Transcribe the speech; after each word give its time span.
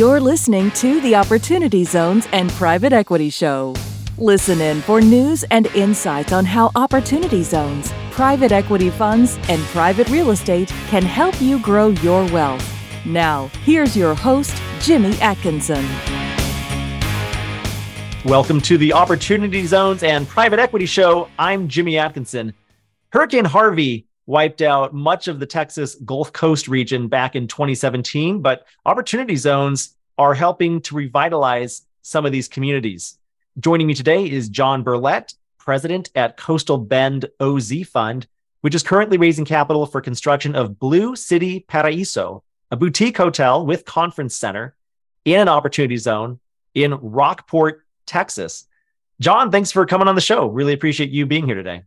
You're 0.00 0.18
listening 0.18 0.70
to 0.70 0.98
the 1.02 1.14
Opportunity 1.14 1.84
Zones 1.84 2.26
and 2.32 2.48
Private 2.52 2.94
Equity 2.94 3.28
Show. 3.28 3.74
Listen 4.16 4.58
in 4.62 4.80
for 4.80 4.98
news 5.02 5.44
and 5.50 5.66
insights 5.76 6.32
on 6.32 6.46
how 6.46 6.70
opportunity 6.74 7.42
zones, 7.42 7.92
private 8.10 8.50
equity 8.50 8.88
funds, 8.88 9.38
and 9.50 9.60
private 9.64 10.08
real 10.08 10.30
estate 10.30 10.68
can 10.88 11.02
help 11.02 11.38
you 11.42 11.58
grow 11.58 11.88
your 11.88 12.24
wealth. 12.32 12.66
Now, 13.04 13.50
here's 13.62 13.94
your 13.94 14.14
host, 14.14 14.56
Jimmy 14.80 15.12
Atkinson. 15.20 15.84
Welcome 18.24 18.62
to 18.62 18.78
the 18.78 18.94
Opportunity 18.94 19.66
Zones 19.66 20.02
and 20.02 20.26
Private 20.26 20.60
Equity 20.60 20.86
Show. 20.86 21.28
I'm 21.38 21.68
Jimmy 21.68 21.98
Atkinson. 21.98 22.54
Hurricane 23.12 23.44
Harvey 23.44 24.06
wiped 24.30 24.62
out 24.62 24.94
much 24.94 25.26
of 25.26 25.40
the 25.40 25.44
Texas 25.46 25.96
Gulf 25.96 26.32
Coast 26.32 26.68
region 26.68 27.08
back 27.08 27.34
in 27.34 27.48
2017, 27.48 28.40
but 28.40 28.64
Opportunity 28.86 29.34
Zones 29.34 29.96
are 30.18 30.34
helping 30.34 30.80
to 30.82 30.94
revitalize 30.94 31.82
some 32.02 32.24
of 32.24 32.30
these 32.30 32.46
communities. 32.46 33.18
Joining 33.58 33.88
me 33.88 33.94
today 33.94 34.30
is 34.30 34.48
John 34.48 34.84
Berlet, 34.84 35.34
president 35.58 36.10
at 36.14 36.36
Coastal 36.36 36.78
Bend 36.78 37.24
OZ 37.40 37.72
Fund, 37.88 38.28
which 38.60 38.76
is 38.76 38.84
currently 38.84 39.18
raising 39.18 39.44
capital 39.44 39.84
for 39.84 40.00
construction 40.00 40.54
of 40.54 40.78
Blue 40.78 41.16
City 41.16 41.66
Paraiso, 41.68 42.42
a 42.70 42.76
boutique 42.76 43.16
hotel 43.16 43.66
with 43.66 43.84
conference 43.84 44.36
center 44.36 44.76
in 45.24 45.40
an 45.40 45.48
opportunity 45.48 45.96
zone 45.96 46.38
in 46.74 46.94
Rockport, 46.94 47.84
Texas. 48.06 48.68
John, 49.18 49.50
thanks 49.50 49.72
for 49.72 49.86
coming 49.86 50.06
on 50.06 50.14
the 50.14 50.20
show. 50.20 50.46
Really 50.46 50.72
appreciate 50.72 51.10
you 51.10 51.26
being 51.26 51.46
here 51.46 51.56
today. 51.56 51.82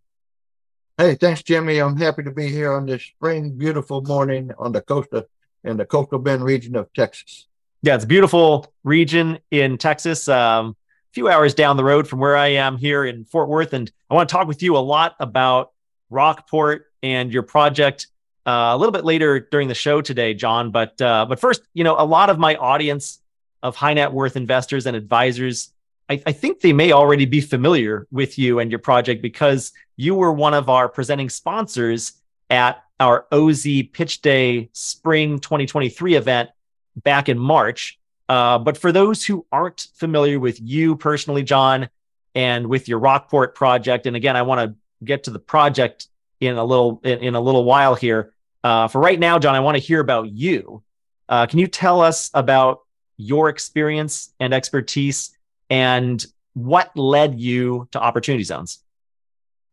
Hey, 0.95 1.15
thanks, 1.15 1.41
Jimmy. 1.41 1.79
I'm 1.79 1.97
happy 1.97 2.21
to 2.21 2.29
be 2.29 2.47
here 2.49 2.71
on 2.71 2.85
this 2.85 3.01
spring, 3.01 3.57
beautiful 3.57 4.03
morning 4.03 4.51
on 4.59 4.71
the 4.71 4.81
coast 4.81 5.09
of, 5.11 5.25
in 5.63 5.75
the 5.75 5.85
coastal 5.87 6.19
bend 6.19 6.43
region 6.43 6.75
of 6.75 6.93
Texas. 6.93 7.47
Yeah, 7.81 7.95
it's 7.95 8.03
a 8.03 8.07
beautiful 8.07 8.71
region 8.83 9.39
in 9.49 9.79
Texas. 9.79 10.27
Um, 10.27 10.75
a 11.09 11.13
few 11.13 11.29
hours 11.29 11.55
down 11.55 11.77
the 11.77 11.83
road 11.83 12.07
from 12.07 12.19
where 12.19 12.37
I 12.37 12.49
am 12.49 12.77
here 12.77 13.05
in 13.05 13.25
Fort 13.25 13.49
Worth, 13.49 13.73
and 13.73 13.91
I 14.07 14.13
want 14.13 14.29
to 14.29 14.33
talk 14.33 14.47
with 14.47 14.61
you 14.61 14.77
a 14.77 14.85
lot 14.85 15.15
about 15.19 15.71
Rockport 16.11 16.85
and 17.01 17.33
your 17.33 17.41
project 17.41 18.05
uh, 18.45 18.69
a 18.73 18.77
little 18.77 18.91
bit 18.91 19.03
later 19.03 19.39
during 19.39 19.69
the 19.69 19.73
show 19.73 19.99
today, 19.99 20.35
John. 20.35 20.69
But 20.69 21.01
uh, 21.01 21.25
but 21.27 21.39
first, 21.39 21.63
you 21.73 21.83
know, 21.83 21.95
a 21.97 22.05
lot 22.05 22.29
of 22.29 22.37
my 22.37 22.53
audience 22.53 23.19
of 23.63 23.75
high 23.75 23.95
net 23.95 24.13
worth 24.13 24.35
investors 24.35 24.85
and 24.85 24.95
advisors 24.95 25.72
I, 26.09 26.21
I, 26.25 26.31
think 26.31 26.59
they 26.59 26.73
may 26.73 26.91
already 26.91 27.25
be 27.25 27.41
familiar 27.41 28.07
with 28.11 28.37
you 28.37 28.59
and 28.59 28.71
your 28.71 28.79
project 28.79 29.21
because 29.21 29.71
you 29.95 30.15
were 30.15 30.31
one 30.31 30.53
of 30.53 30.69
our 30.69 30.89
presenting 30.89 31.29
sponsors 31.29 32.13
at 32.49 32.83
our 32.99 33.25
OZ 33.31 33.65
Pitch 33.91 34.21
Day 34.21 34.69
Spring 34.73 35.39
2023 35.39 36.15
event 36.15 36.49
back 36.97 37.29
in 37.29 37.39
March. 37.39 37.99
Uh, 38.29 38.57
but 38.57 38.77
for 38.77 38.91
those 38.91 39.25
who 39.25 39.45
aren't 39.51 39.87
familiar 39.95 40.39
with 40.39 40.59
you 40.61 40.95
personally, 40.95 41.43
John, 41.43 41.89
and 42.35 42.67
with 42.67 42.87
your 42.87 42.99
Rockport 42.99 43.55
project, 43.55 44.05
and 44.05 44.15
again, 44.15 44.35
I 44.35 44.41
want 44.41 44.61
to 44.61 44.75
get 45.05 45.25
to 45.25 45.31
the 45.31 45.39
project 45.39 46.07
in 46.39 46.57
a 46.57 46.63
little 46.63 46.99
in, 47.03 47.19
in 47.19 47.35
a 47.35 47.41
little 47.41 47.63
while 47.63 47.95
here. 47.95 48.33
Uh, 48.63 48.87
for 48.87 48.99
right 48.99 49.19
now, 49.19 49.39
John, 49.39 49.55
I 49.55 49.59
want 49.59 49.75
to 49.75 49.83
hear 49.83 49.99
about 49.99 50.31
you. 50.31 50.83
Uh, 51.27 51.45
can 51.45 51.59
you 51.59 51.67
tell 51.67 52.01
us 52.01 52.29
about 52.33 52.81
your 53.17 53.49
experience 53.49 54.33
and 54.39 54.53
expertise 54.53 55.32
and 55.73 56.23
what 56.53 56.95
led 56.95 57.39
you 57.39 57.87
to 57.93 57.99
Opportunity 57.99 58.43
Zones? 58.43 58.83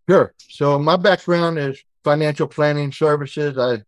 Sure. 0.09 0.33
So 0.49 0.79
my 0.79 0.97
background 0.97 1.59
is 1.59 1.79
financial 2.05 2.49
planning 2.49 2.91
services. 2.91 3.59
I, 3.59 3.83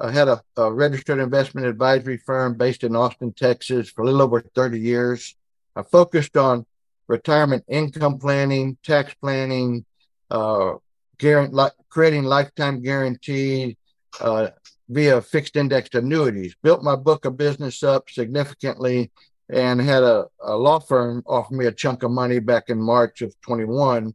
I 0.00 0.12
had 0.12 0.28
a, 0.28 0.40
a, 0.56 0.72
registered 0.72 1.18
investment 1.18 1.66
advisory 1.66 2.18
firm 2.18 2.54
based 2.54 2.84
in 2.84 2.94
Austin, 2.94 3.32
Texas 3.32 3.90
for 3.90 4.02
a 4.02 4.04
little 4.04 4.22
over 4.22 4.42
30 4.42 4.78
years. 4.78 5.34
I 5.74 5.82
focused 5.82 6.36
on 6.36 6.66
retirement 7.08 7.64
income 7.66 8.18
planning, 8.18 8.78
tax 8.84 9.12
planning, 9.14 9.84
uh, 10.30 10.74
creating 11.18 12.22
lifetime 12.22 12.80
guarantee 12.80 13.76
uh, 14.20 14.50
via 14.88 15.20
fixed 15.20 15.56
indexed 15.56 15.96
annuities. 15.96 16.54
Built 16.62 16.84
my 16.84 16.94
book 16.94 17.24
of 17.24 17.36
business 17.36 17.82
up 17.82 18.08
significantly 18.08 19.10
and 19.48 19.80
had 19.80 20.02
a, 20.02 20.26
a, 20.42 20.56
law 20.56 20.78
firm 20.78 21.22
offer 21.26 21.54
me 21.54 21.66
a 21.66 21.72
chunk 21.72 22.02
of 22.02 22.10
money 22.10 22.38
back 22.38 22.68
in 22.68 22.80
March 22.80 23.22
of 23.22 23.38
21 23.42 24.14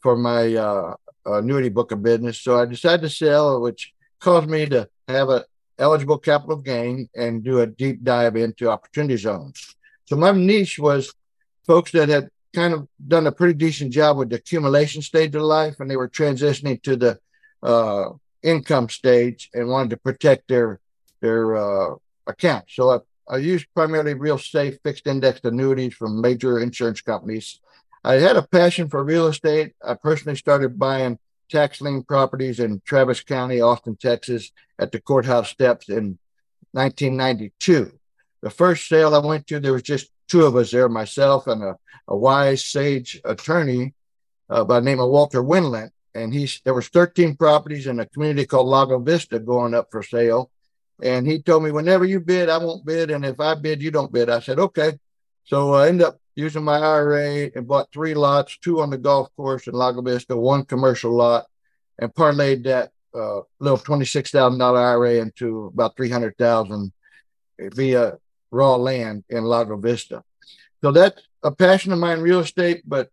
for 0.00 0.16
my 0.16 0.54
uh, 0.54 0.94
annuity 1.26 1.68
book 1.68 1.92
of 1.92 2.02
business. 2.02 2.40
So 2.40 2.58
I 2.58 2.64
decided 2.64 3.02
to 3.02 3.10
sell, 3.10 3.60
which 3.60 3.92
caused 4.20 4.48
me 4.48 4.66
to 4.66 4.88
have 5.08 5.28
a 5.28 5.44
eligible 5.78 6.18
capital 6.18 6.56
gain 6.56 7.08
and 7.16 7.42
do 7.42 7.60
a 7.60 7.66
deep 7.66 8.02
dive 8.04 8.36
into 8.36 8.70
opportunity 8.70 9.16
zones. 9.16 9.74
So 10.06 10.16
my 10.16 10.32
niche 10.32 10.78
was 10.78 11.12
folks 11.66 11.92
that 11.92 12.08
had 12.08 12.30
kind 12.54 12.74
of 12.74 12.88
done 13.06 13.26
a 13.26 13.32
pretty 13.32 13.54
decent 13.54 13.92
job 13.92 14.18
with 14.18 14.30
the 14.30 14.36
accumulation 14.36 15.02
stage 15.02 15.34
of 15.34 15.42
life, 15.42 15.80
and 15.80 15.90
they 15.90 15.96
were 15.96 16.08
transitioning 16.08 16.82
to 16.82 16.96
the 16.96 17.18
uh, 17.62 18.10
income 18.42 18.88
stage 18.88 19.50
and 19.54 19.68
wanted 19.68 19.90
to 19.90 19.96
protect 19.96 20.48
their 20.48 20.80
their 21.20 21.56
uh, 21.56 21.94
account. 22.26 22.64
So 22.68 22.90
I 22.90 22.98
I 23.30 23.36
use 23.36 23.64
primarily 23.76 24.14
real 24.14 24.38
safe 24.38 24.78
fixed 24.82 25.06
indexed 25.06 25.44
annuities 25.44 25.94
from 25.94 26.20
major 26.20 26.58
insurance 26.58 27.00
companies. 27.00 27.60
I 28.02 28.14
had 28.14 28.36
a 28.36 28.42
passion 28.42 28.88
for 28.88 29.04
real 29.04 29.28
estate. 29.28 29.74
I 29.86 29.94
personally 29.94 30.36
started 30.36 30.80
buying 30.80 31.16
tax 31.48 31.80
lien 31.80 32.02
properties 32.02 32.58
in 32.58 32.82
Travis 32.84 33.20
County, 33.20 33.60
Austin, 33.60 33.96
Texas, 33.96 34.50
at 34.80 34.90
the 34.90 35.00
courthouse 35.00 35.48
steps 35.48 35.88
in 35.88 36.18
1992. 36.72 37.92
The 38.42 38.50
first 38.50 38.88
sale 38.88 39.14
I 39.14 39.24
went 39.24 39.46
to, 39.46 39.60
there 39.60 39.74
was 39.74 39.82
just 39.82 40.10
two 40.26 40.44
of 40.44 40.56
us 40.56 40.72
there, 40.72 40.88
myself 40.88 41.46
and 41.46 41.62
a, 41.62 41.76
a 42.08 42.16
wise, 42.16 42.64
sage 42.64 43.20
attorney 43.24 43.94
uh, 44.48 44.64
by 44.64 44.80
the 44.80 44.86
name 44.86 44.98
of 44.98 45.08
Walter 45.08 45.42
Winland. 45.42 45.90
And 46.16 46.34
he's 46.34 46.60
there 46.64 46.74
was 46.74 46.88
13 46.88 47.36
properties 47.36 47.86
in 47.86 48.00
a 48.00 48.06
community 48.06 48.44
called 48.44 48.66
Lago 48.66 48.98
Vista 48.98 49.38
going 49.38 49.74
up 49.74 49.88
for 49.92 50.02
sale. 50.02 50.50
And 51.02 51.26
he 51.26 51.40
told 51.40 51.64
me, 51.64 51.70
whenever 51.70 52.04
you 52.04 52.20
bid, 52.20 52.48
I 52.48 52.58
won't 52.58 52.84
bid. 52.84 53.10
And 53.10 53.24
if 53.24 53.40
I 53.40 53.54
bid, 53.54 53.82
you 53.82 53.90
don't 53.90 54.12
bid. 54.12 54.30
I 54.30 54.40
said, 54.40 54.58
okay. 54.58 54.98
So 55.44 55.74
I 55.74 55.88
ended 55.88 56.06
up 56.06 56.20
using 56.36 56.64
my 56.64 56.78
IRA 56.78 57.50
and 57.54 57.66
bought 57.66 57.92
three 57.92 58.14
lots, 58.14 58.58
two 58.58 58.80
on 58.80 58.90
the 58.90 58.98
golf 58.98 59.28
course 59.36 59.66
in 59.66 59.74
Lago 59.74 60.02
Vista, 60.02 60.36
one 60.36 60.64
commercial 60.64 61.12
lot, 61.12 61.46
and 61.98 62.14
parlayed 62.14 62.64
that 62.64 62.92
uh, 63.14 63.40
little 63.58 63.78
$26,000 63.78 64.76
IRA 64.76 65.14
into 65.14 65.66
about 65.66 65.96
300000 65.96 66.92
via 67.58 68.18
raw 68.50 68.76
land 68.76 69.24
in 69.28 69.44
Lago 69.44 69.76
Vista. 69.76 70.22
So 70.82 70.92
that's 70.92 71.20
a 71.42 71.50
passion 71.50 71.92
of 71.92 71.98
mine, 71.98 72.20
real 72.20 72.40
estate, 72.40 72.82
but 72.86 73.10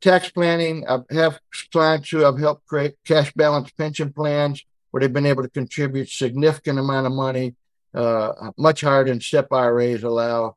tax 0.00 0.30
planning. 0.30 0.84
I 0.88 1.00
have 1.10 1.38
clients 1.70 2.10
who 2.10 2.24
I've 2.24 2.38
helped 2.38 2.66
create 2.66 2.94
cash 3.04 3.32
balance 3.34 3.70
pension 3.70 4.12
plans 4.12 4.64
where 4.94 5.00
they've 5.00 5.12
been 5.12 5.26
able 5.26 5.42
to 5.42 5.48
contribute 5.48 6.08
significant 6.08 6.78
amount 6.78 7.04
of 7.04 7.12
money, 7.12 7.56
uh, 7.94 8.52
much 8.56 8.82
higher 8.82 9.04
than 9.04 9.20
SEP 9.20 9.52
IRAs 9.52 10.04
allow, 10.04 10.54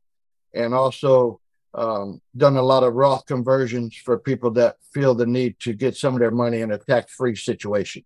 and 0.53 0.75
also 0.75 1.39
um, 1.73 2.21
done 2.35 2.55
a 2.55 2.61
lot 2.61 2.83
of 2.83 2.93
Roth 2.93 3.25
conversions 3.25 3.95
for 3.95 4.19
people 4.19 4.51
that 4.51 4.75
feel 4.91 5.15
the 5.15 5.25
need 5.25 5.59
to 5.61 5.73
get 5.73 5.97
some 5.97 6.13
of 6.13 6.19
their 6.19 6.29
money 6.29 6.61
in 6.61 6.71
a 6.71 6.77
tax-free 6.77 7.35
situation. 7.35 8.05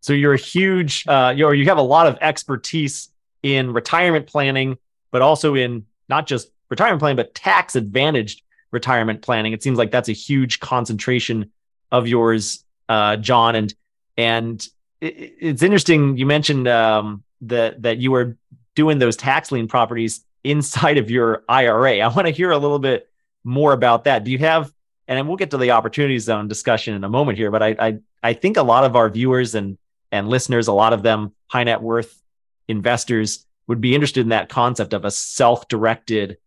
So 0.00 0.12
you're 0.12 0.34
a 0.34 0.36
huge, 0.36 1.06
uh, 1.06 1.32
you 1.36 1.52
you 1.52 1.66
have 1.66 1.78
a 1.78 1.82
lot 1.82 2.08
of 2.08 2.18
expertise 2.20 3.08
in 3.44 3.72
retirement 3.72 4.26
planning, 4.26 4.76
but 5.12 5.22
also 5.22 5.54
in 5.54 5.86
not 6.08 6.26
just 6.26 6.50
retirement 6.68 6.98
planning, 6.98 7.16
but 7.16 7.32
tax 7.36 7.76
advantaged 7.76 8.42
retirement 8.72 9.22
planning. 9.22 9.52
It 9.52 9.62
seems 9.62 9.78
like 9.78 9.92
that's 9.92 10.08
a 10.08 10.12
huge 10.12 10.58
concentration 10.58 11.52
of 11.92 12.08
yours, 12.08 12.64
uh, 12.88 13.18
John. 13.18 13.54
And 13.54 13.72
and 14.16 14.68
it, 15.00 15.36
it's 15.40 15.62
interesting. 15.62 16.16
You 16.16 16.26
mentioned 16.26 16.68
um, 16.68 17.22
that 17.42 17.82
that 17.82 17.98
you 17.98 18.10
were 18.10 18.36
doing 18.74 18.98
those 18.98 19.16
tax 19.16 19.50
lien 19.52 19.68
properties 19.68 20.24
inside 20.44 20.98
of 20.98 21.10
your 21.10 21.44
IRA. 21.48 22.00
I 22.00 22.08
want 22.08 22.26
to 22.26 22.32
hear 22.32 22.50
a 22.50 22.58
little 22.58 22.78
bit 22.78 23.08
more 23.44 23.72
about 23.72 24.04
that. 24.04 24.24
Do 24.24 24.30
you 24.30 24.38
have? 24.38 24.72
And 25.06 25.26
we'll 25.26 25.38
get 25.38 25.52
to 25.52 25.58
the 25.58 25.70
opportunity 25.70 26.18
zone 26.18 26.48
discussion 26.48 26.94
in 26.94 27.02
a 27.02 27.08
moment 27.08 27.38
here, 27.38 27.50
but 27.50 27.62
I 27.62 27.76
I, 27.78 27.98
I 28.22 28.32
think 28.34 28.56
a 28.56 28.62
lot 28.62 28.84
of 28.84 28.96
our 28.96 29.08
viewers 29.08 29.54
and 29.54 29.78
and 30.10 30.28
listeners, 30.28 30.68
a 30.68 30.72
lot 30.72 30.92
of 30.92 31.02
them 31.02 31.34
high 31.48 31.64
net 31.64 31.82
worth 31.82 32.22
investors 32.66 33.46
would 33.66 33.80
be 33.80 33.94
interested 33.94 34.20
in 34.20 34.30
that 34.30 34.48
concept 34.48 34.94
of 34.94 35.04
a 35.04 35.10
self-directed 35.10 36.38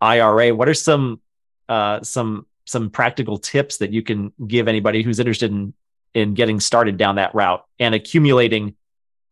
IRA. 0.00 0.54
What 0.54 0.68
are 0.68 0.74
some 0.74 1.20
uh, 1.68 2.02
some 2.02 2.46
some 2.66 2.90
practical 2.90 3.38
tips 3.38 3.78
that 3.78 3.92
you 3.92 4.02
can 4.02 4.32
give 4.46 4.68
anybody 4.68 5.02
who's 5.02 5.18
interested 5.18 5.50
in 5.50 5.74
in 6.14 6.34
getting 6.34 6.60
started 6.60 6.96
down 6.96 7.16
that 7.16 7.34
route 7.34 7.64
and 7.78 7.94
accumulating 7.94 8.74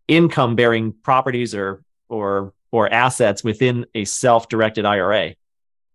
income 0.07 0.57
bearing 0.57 0.93
properties 0.93 1.55
or 1.55 1.83
or 2.09 2.53
or 2.71 2.93
assets 2.93 3.43
within 3.43 3.87
a 3.95 4.05
self-directed 4.05 4.85
IRA? 4.85 5.35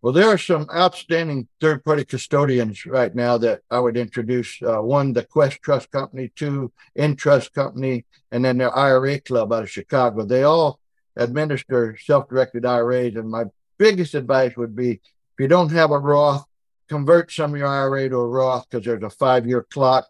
Well, 0.01 0.11
there 0.11 0.27
are 0.27 0.37
some 0.37 0.67
outstanding 0.73 1.47
third-party 1.61 2.05
custodians 2.05 2.85
right 2.85 3.13
now 3.15 3.37
that 3.37 3.61
I 3.71 3.79
would 3.79 3.95
introduce. 3.95 4.61
Uh, 4.61 4.81
one, 4.81 5.13
the 5.13 5.23
Quest 5.23 5.61
Trust 5.61 5.91
Company, 5.91 6.29
two, 6.35 6.73
Entrust 6.97 7.53
Company, 7.53 8.05
and 8.31 8.43
then 8.43 8.57
the 8.57 8.65
IRA 8.65 9.21
Club 9.21 9.53
out 9.53 9.63
of 9.63 9.69
Chicago. 9.69 10.25
They 10.25 10.43
all 10.43 10.79
administer 11.15 11.95
self-directed 12.03 12.65
IRAs, 12.65 13.15
and 13.15 13.29
my 13.29 13.45
biggest 13.77 14.13
advice 14.13 14.57
would 14.57 14.75
be 14.75 14.91
if 14.91 15.39
you 15.39 15.47
don't 15.47 15.71
have 15.71 15.91
a 15.91 15.97
Roth, 15.97 16.45
convert 16.89 17.31
some 17.31 17.53
of 17.53 17.57
your 17.57 17.67
IRA 17.67 18.09
to 18.09 18.17
a 18.17 18.27
Roth 18.27 18.69
because 18.69 18.85
there's 18.85 19.03
a 19.03 19.09
five 19.09 19.47
year 19.47 19.65
clock 19.69 20.05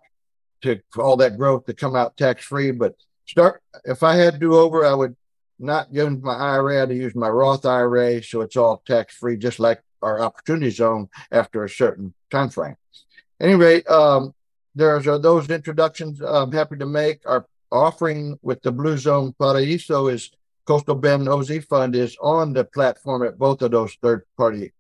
to 0.64 0.82
all 0.98 1.18
that 1.18 1.38
growth 1.38 1.66
to 1.66 1.74
come 1.74 1.96
out 1.96 2.18
tax 2.18 2.44
free. 2.44 2.72
But 2.72 2.96
start 3.26 3.62
if 3.86 4.04
I 4.04 4.16
had 4.16 4.34
to 4.34 4.40
do 4.40 4.56
over, 4.56 4.86
I 4.86 4.94
would 4.94 5.16
not 5.60 5.94
use 5.94 6.22
my 6.22 6.36
IRA, 6.36 6.84
I'd 6.84 6.92
use 6.92 7.16
my 7.16 7.30
Roth 7.30 7.66
IRA 7.66 8.24
so 8.24 8.42
it's 8.42 8.58
all 8.58 8.82
tax 8.86 9.16
free, 9.16 9.38
just 9.38 9.60
like 9.60 9.82
our 10.02 10.22
opportunity 10.22 10.70
zone 10.70 11.10
after 11.32 11.64
a 11.64 11.70
certain 11.70 12.14
time 12.32 12.50
frame. 12.50 12.76
Anyway, 13.40 13.84
um, 13.84 14.34
there's 14.76 15.08
uh, 15.08 15.18
those 15.18 15.50
introductions 15.50 16.22
I'm 16.22 16.52
happy 16.52 16.78
to 16.78 16.86
make. 16.86 17.22
Our 17.26 17.46
offering 17.72 18.38
with 18.42 18.62
the 18.62 18.72
Blue 18.72 18.98
Zone 18.98 19.34
Paraíso 19.40 20.12
is 20.12 20.32
Coastal 20.66 20.96
Bend 20.96 21.28
OZ 21.28 21.66
Fund 21.66 21.96
is 21.96 22.18
on 22.22 22.54
the 22.54 22.64
platform 22.64 23.24
at 23.24 23.38
both 23.38 23.62
of 23.62 23.72
those 23.72 23.94
third 24.02 24.24
party 24.38 24.72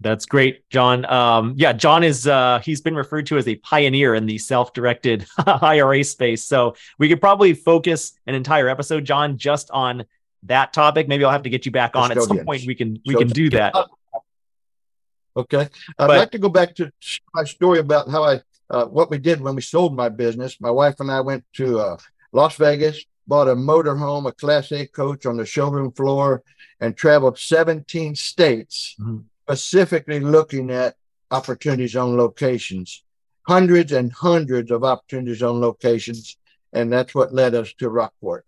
that's 0.00 0.26
great, 0.26 0.68
John. 0.70 1.04
Um, 1.06 1.54
yeah, 1.56 1.72
John 1.72 2.04
is 2.04 2.26
uh, 2.26 2.60
he's 2.64 2.80
been 2.80 2.94
referred 2.94 3.26
to 3.26 3.36
as 3.36 3.48
a 3.48 3.56
pioneer 3.56 4.14
in 4.14 4.26
the 4.26 4.38
self-directed 4.38 5.26
IRA 5.46 6.04
space. 6.04 6.44
So 6.44 6.76
we 6.98 7.08
could 7.08 7.20
probably 7.20 7.52
focus 7.52 8.12
an 8.26 8.34
entire 8.34 8.68
episode, 8.68 9.04
John, 9.04 9.38
just 9.38 9.70
on 9.72 10.04
that 10.44 10.72
topic. 10.72 11.08
Maybe 11.08 11.24
I'll 11.24 11.32
have 11.32 11.42
to 11.42 11.50
get 11.50 11.66
you 11.66 11.72
back 11.72 11.96
on 11.96 12.12
at 12.12 12.22
some 12.22 12.44
point. 12.44 12.64
We 12.66 12.76
can 12.76 13.00
we 13.04 13.16
can 13.16 13.28
do 13.28 13.50
that. 13.50 13.74
Okay, 15.36 15.62
I'd 15.62 15.68
but, 15.98 16.18
like 16.18 16.30
to 16.32 16.38
go 16.38 16.48
back 16.48 16.74
to 16.76 16.92
my 17.34 17.44
story 17.44 17.80
about 17.80 18.08
how 18.08 18.22
I 18.22 18.40
uh, 18.70 18.86
what 18.86 19.10
we 19.10 19.18
did 19.18 19.40
when 19.40 19.56
we 19.56 19.62
sold 19.62 19.96
my 19.96 20.08
business. 20.08 20.60
My 20.60 20.70
wife 20.70 21.00
and 21.00 21.10
I 21.10 21.20
went 21.22 21.44
to 21.54 21.80
uh, 21.80 21.96
Las 22.32 22.56
Vegas, 22.56 23.04
bought 23.26 23.48
a 23.48 23.54
motorhome, 23.54 24.28
a 24.28 24.32
Class 24.32 24.70
A 24.70 24.86
coach 24.86 25.26
on 25.26 25.36
the 25.36 25.46
showroom 25.46 25.90
floor, 25.90 26.44
and 26.80 26.96
traveled 26.96 27.36
17 27.36 28.14
states. 28.14 28.94
Mm-hmm 29.00 29.18
specifically 29.48 30.20
looking 30.20 30.70
at 30.70 30.96
opportunity 31.30 31.86
zone 31.86 32.16
locations, 32.16 33.02
hundreds 33.46 33.92
and 33.92 34.12
hundreds 34.12 34.70
of 34.70 34.84
opportunity 34.84 35.34
zone 35.34 35.60
locations. 35.60 36.36
And 36.72 36.92
that's 36.92 37.14
what 37.14 37.32
led 37.32 37.54
us 37.54 37.72
to 37.78 37.88
Rockport. 37.88 38.44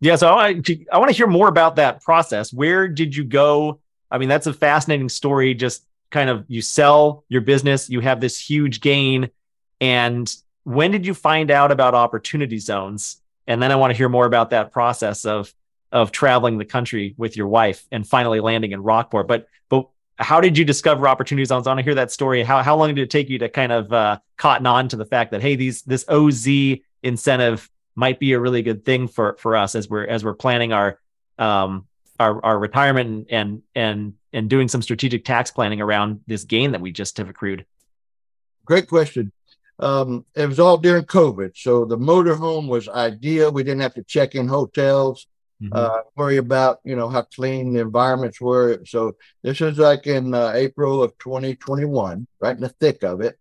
Yeah, 0.00 0.16
so 0.16 0.34
I, 0.34 0.60
I 0.92 0.98
want 0.98 1.10
to 1.10 1.16
hear 1.16 1.26
more 1.26 1.48
about 1.48 1.76
that 1.76 2.02
process. 2.02 2.52
Where 2.52 2.88
did 2.88 3.16
you 3.16 3.24
go? 3.24 3.80
I 4.10 4.18
mean, 4.18 4.28
that's 4.28 4.46
a 4.46 4.52
fascinating 4.52 5.08
story. 5.08 5.54
Just 5.54 5.86
kind 6.10 6.28
of 6.28 6.44
you 6.48 6.60
sell 6.60 7.24
your 7.28 7.40
business, 7.40 7.88
you 7.88 8.00
have 8.00 8.20
this 8.20 8.38
huge 8.38 8.80
gain. 8.82 9.30
And 9.80 10.32
when 10.64 10.90
did 10.90 11.06
you 11.06 11.14
find 11.14 11.50
out 11.50 11.72
about 11.72 11.94
opportunity 11.94 12.58
zones? 12.58 13.16
And 13.46 13.62
then 13.62 13.72
I 13.72 13.76
want 13.76 13.92
to 13.92 13.96
hear 13.96 14.10
more 14.10 14.26
about 14.26 14.50
that 14.50 14.72
process 14.72 15.24
of 15.24 15.54
of 15.90 16.10
traveling 16.10 16.56
the 16.56 16.64
country 16.64 17.14
with 17.18 17.36
your 17.36 17.48
wife 17.48 17.86
and 17.92 18.06
finally 18.06 18.40
landing 18.40 18.72
in 18.72 18.82
Rockport. 18.82 19.28
But 19.28 19.46
but 19.68 19.88
how 20.22 20.40
did 20.40 20.56
you 20.56 20.64
discover 20.64 21.08
opportunity 21.08 21.44
zones? 21.44 21.66
I 21.66 21.70
want 21.70 21.80
to 21.80 21.84
hear 21.84 21.96
that 21.96 22.10
story. 22.10 22.42
How 22.42 22.62
how 22.62 22.76
long 22.76 22.94
did 22.94 22.98
it 22.98 23.10
take 23.10 23.28
you 23.28 23.38
to 23.38 23.48
kind 23.48 23.72
of 23.72 23.92
uh, 23.92 24.18
cotton 24.36 24.66
on 24.66 24.88
to 24.88 24.96
the 24.96 25.04
fact 25.04 25.32
that 25.32 25.42
hey, 25.42 25.56
these 25.56 25.82
this 25.82 26.04
OZ 26.08 26.46
incentive 27.02 27.68
might 27.94 28.18
be 28.18 28.32
a 28.32 28.40
really 28.40 28.62
good 28.62 28.84
thing 28.84 29.08
for 29.08 29.36
for 29.38 29.56
us 29.56 29.74
as 29.74 29.88
we're 29.88 30.06
as 30.06 30.24
we're 30.24 30.34
planning 30.34 30.72
our 30.72 30.98
um 31.38 31.86
our 32.18 32.44
our 32.44 32.58
retirement 32.58 33.26
and 33.30 33.62
and 33.74 34.14
and 34.32 34.48
doing 34.48 34.68
some 34.68 34.82
strategic 34.82 35.24
tax 35.24 35.50
planning 35.50 35.80
around 35.80 36.20
this 36.26 36.44
gain 36.44 36.72
that 36.72 36.80
we 36.80 36.92
just 36.92 37.18
have 37.18 37.28
accrued. 37.28 37.66
Great 38.64 38.88
question. 38.88 39.32
Um, 39.78 40.24
it 40.36 40.46
was 40.46 40.60
all 40.60 40.78
during 40.78 41.04
COVID, 41.04 41.52
so 41.56 41.84
the 41.84 41.98
motorhome 41.98 42.68
was 42.68 42.88
ideal. 42.88 43.50
We 43.50 43.64
didn't 43.64 43.80
have 43.80 43.94
to 43.94 44.04
check 44.04 44.34
in 44.36 44.46
hotels 44.46 45.26
mm-hmm. 45.62 45.72
uh, 45.72 46.00
worry 46.16 46.36
about 46.36 46.80
you 46.84 46.96
know 46.96 47.08
how 47.08 47.22
clean 47.22 47.72
the 47.72 47.80
environments 47.80 48.40
were. 48.40 48.80
So 48.84 49.16
this 49.42 49.60
was 49.60 49.78
like 49.78 50.06
in 50.06 50.34
uh, 50.34 50.52
April 50.54 51.02
of 51.02 51.16
2021, 51.18 52.26
right 52.40 52.56
in 52.56 52.62
the 52.62 52.68
thick 52.68 53.02
of 53.02 53.20
it, 53.20 53.38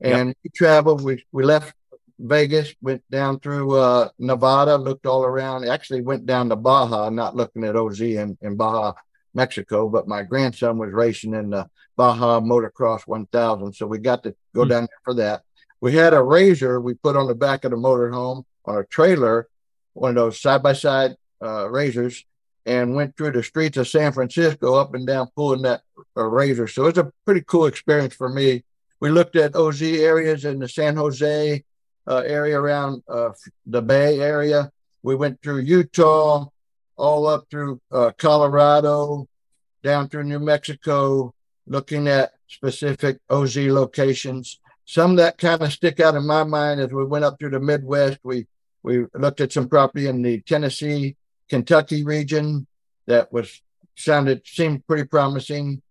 and 0.00 0.28
yep. 0.28 0.36
we 0.42 0.50
traveled. 0.50 1.02
We 1.02 1.24
we 1.32 1.44
left 1.44 1.74
Vegas, 2.18 2.74
went 2.80 3.08
down 3.10 3.38
through 3.40 3.76
uh, 3.76 4.08
Nevada, 4.18 4.76
looked 4.76 5.06
all 5.06 5.24
around. 5.24 5.68
Actually, 5.68 6.00
went 6.00 6.26
down 6.26 6.48
to 6.48 6.56
Baja, 6.56 7.10
not 7.10 7.36
looking 7.36 7.64
at 7.64 7.76
OZ 7.76 8.00
in, 8.00 8.36
in 8.42 8.56
Baja, 8.56 8.94
Mexico, 9.34 9.88
but 9.88 10.08
my 10.08 10.22
grandson 10.22 10.78
was 10.78 10.92
racing 10.92 11.34
in 11.34 11.50
the 11.50 11.68
Baja 11.96 12.40
Motocross 12.40 13.06
1000, 13.06 13.72
so 13.72 13.86
we 13.86 13.98
got 13.98 14.22
to 14.24 14.34
go 14.54 14.62
mm-hmm. 14.62 14.70
down 14.70 14.82
there 14.82 15.00
for 15.04 15.14
that. 15.14 15.42
We 15.80 15.92
had 15.92 16.12
a 16.12 16.16
RZR 16.16 16.82
we 16.82 16.94
put 16.94 17.16
on 17.16 17.28
the 17.28 17.34
back 17.34 17.64
of 17.64 17.70
the 17.70 17.76
motorhome 17.76 18.44
on 18.64 18.78
a 18.78 18.84
trailer, 18.84 19.48
one 19.92 20.10
of 20.10 20.16
those 20.16 20.40
side 20.40 20.62
by 20.62 20.72
side 20.72 21.16
uh, 21.40 21.64
RZRs 21.66 22.24
and 22.66 22.94
went 22.94 23.16
through 23.16 23.32
the 23.32 23.42
streets 23.42 23.78
of 23.78 23.88
San 23.88 24.12
Francisco 24.12 24.74
up 24.74 24.94
and 24.94 25.06
down 25.06 25.28
pulling 25.34 25.62
that 25.62 25.80
uh, 26.16 26.20
RZR. 26.20 26.70
So 26.70 26.86
it's 26.86 26.98
a 26.98 27.10
pretty 27.24 27.42
cool 27.46 27.66
experience 27.66 28.14
for 28.14 28.28
me. 28.28 28.64
We 29.00 29.10
looked 29.10 29.36
at 29.36 29.56
OZ 29.56 29.80
areas 29.82 30.44
in 30.44 30.58
the 30.58 30.68
San 30.68 30.96
Jose 30.96 31.64
uh, 32.06 32.22
area 32.26 32.60
around 32.60 33.02
uh, 33.08 33.30
the 33.66 33.80
Bay 33.80 34.20
Area. 34.20 34.70
We 35.02 35.14
went 35.14 35.40
through 35.42 35.60
Utah, 35.60 36.46
all 36.96 37.26
up 37.26 37.46
through 37.50 37.80
uh, 37.92 38.10
Colorado, 38.18 39.28
down 39.82 40.08
through 40.08 40.24
New 40.24 40.40
Mexico, 40.40 41.32
looking 41.66 42.08
at 42.08 42.32
specific 42.48 43.18
OZ 43.30 43.56
locations. 43.56 44.58
Some 44.84 45.16
that 45.16 45.38
kind 45.38 45.62
of 45.62 45.72
stick 45.72 46.00
out 46.00 46.16
in 46.16 46.26
my 46.26 46.44
mind 46.44 46.80
as 46.80 46.92
we 46.92 47.04
went 47.04 47.24
up 47.24 47.38
through 47.38 47.50
the 47.50 47.60
Midwest. 47.60 48.18
We 48.22 48.46
we 48.82 49.06
looked 49.14 49.40
at 49.40 49.52
some 49.52 49.68
property 49.68 50.06
in 50.06 50.22
the 50.22 50.40
Tennessee 50.40 51.16
Kentucky 51.48 52.04
region 52.04 52.66
that 53.06 53.32
was 53.32 53.62
sounded 53.96 54.46
seemed 54.46 54.86
pretty 54.86 55.04
promising, 55.04 55.82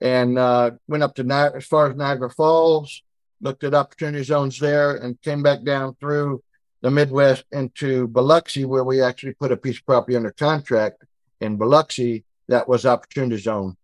and 0.00 0.38
uh, 0.38 0.72
went 0.88 1.02
up 1.02 1.14
to 1.16 1.24
Ni- 1.24 1.56
as 1.56 1.66
far 1.66 1.90
as 1.90 1.96
Niagara 1.96 2.30
Falls, 2.30 3.02
looked 3.40 3.64
at 3.64 3.74
opportunity 3.74 4.24
zones 4.24 4.58
there, 4.58 4.96
and 4.96 5.20
came 5.22 5.42
back 5.42 5.62
down 5.62 5.94
through 6.00 6.42
the 6.80 6.90
Midwest 6.90 7.44
into 7.52 8.08
Biloxi, 8.08 8.64
where 8.64 8.84
we 8.84 9.00
actually 9.00 9.34
put 9.34 9.52
a 9.52 9.56
piece 9.56 9.78
of 9.78 9.86
property 9.86 10.16
under 10.16 10.32
contract 10.32 11.04
in 11.40 11.56
Biloxi 11.56 12.24
that 12.48 12.68
was 12.68 12.84
opportunity 12.84 13.40
zone. 13.40 13.76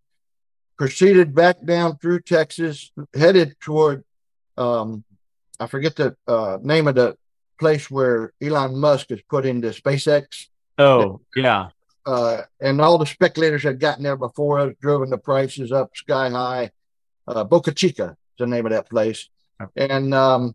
Proceeded 0.77 1.35
back 1.35 1.65
down 1.65 1.99
through 1.99 2.21
Texas, 2.21 2.91
headed 3.15 3.57
toward 3.61 4.05
um, 4.57 5.05
I 5.61 5.67
forget 5.67 5.97
the 5.97 6.17
uh, 6.27 6.59
name 6.63 6.89
of 6.89 6.95
the 6.95 7.17
place 7.59 7.91
where 7.91 8.33
Elon 8.41 8.77
Musk 8.77 9.11
is 9.11 9.21
put 9.29 9.47
into 9.47 9.69
SpaceX 9.69 10.48
Oh, 10.79 11.21
yeah. 11.35 11.69
Uh, 12.07 12.43
and 12.61 12.81
all 12.81 12.97
the 12.97 13.07
speculators 13.07 13.63
had 13.63 13.81
gotten 13.81 14.03
there 14.03 14.17
before 14.17 14.61
us, 14.61 14.75
driven 14.81 15.11
the 15.11 15.19
prices 15.19 15.73
up 15.73 15.97
sky 15.97 16.31
high. 16.31 16.71
Uh, 17.27 17.45
Boca 17.45 17.73
Chica 17.73 18.11
is 18.11 18.39
the 18.39 18.47
name 18.47 18.65
of 18.65 18.73
that 18.73 18.89
place. 18.89 19.29
And 19.77 20.15
um, 20.15 20.55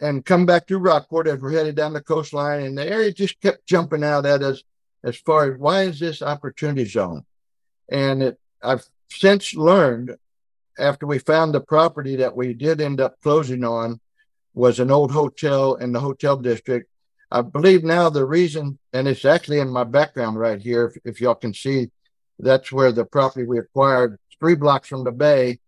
and 0.00 0.24
come 0.24 0.46
back 0.46 0.66
to 0.66 0.78
Rockport 0.78 1.28
as 1.28 1.40
we're 1.40 1.52
headed 1.52 1.76
down 1.76 1.92
the 1.92 2.00
coastline, 2.00 2.62
and 2.62 2.76
the 2.76 2.86
area 2.86 3.12
just 3.12 3.40
kept 3.40 3.66
jumping 3.66 4.02
out 4.02 4.26
at 4.26 4.42
us 4.42 4.62
as 5.04 5.16
far 5.16 5.52
as 5.52 5.58
why 5.58 5.82
is 5.82 6.00
this 6.00 6.22
opportunity 6.22 6.84
zone? 6.84 7.24
And 7.88 8.22
it, 8.22 8.40
I've 8.62 8.84
since 9.10 9.54
learned 9.54 10.16
after 10.78 11.06
we 11.06 11.18
found 11.18 11.54
the 11.54 11.60
property 11.60 12.16
that 12.16 12.36
we 12.36 12.52
did 12.52 12.80
end 12.80 13.00
up 13.00 13.20
closing 13.22 13.64
on 13.64 14.00
was 14.54 14.80
an 14.80 14.90
old 14.90 15.12
hotel 15.12 15.74
in 15.74 15.92
the 15.92 16.00
hotel 16.00 16.36
district 16.36 16.90
I 17.30 17.42
believe 17.42 17.82
now 17.82 18.08
the 18.08 18.24
reason, 18.24 18.78
and 18.92 19.08
it's 19.08 19.24
actually 19.24 19.58
in 19.58 19.68
my 19.68 19.84
background 19.84 20.38
right 20.38 20.60
here, 20.60 20.86
if, 20.86 21.14
if 21.14 21.20
y'all 21.20 21.34
can 21.34 21.54
see, 21.54 21.90
that's 22.38 22.70
where 22.70 22.92
the 22.92 23.04
property 23.04 23.44
we 23.44 23.58
acquired, 23.58 24.18
three 24.38 24.54
blocks 24.54 24.88
from 24.88 25.04
the 25.04 25.12
bay. 25.12 25.58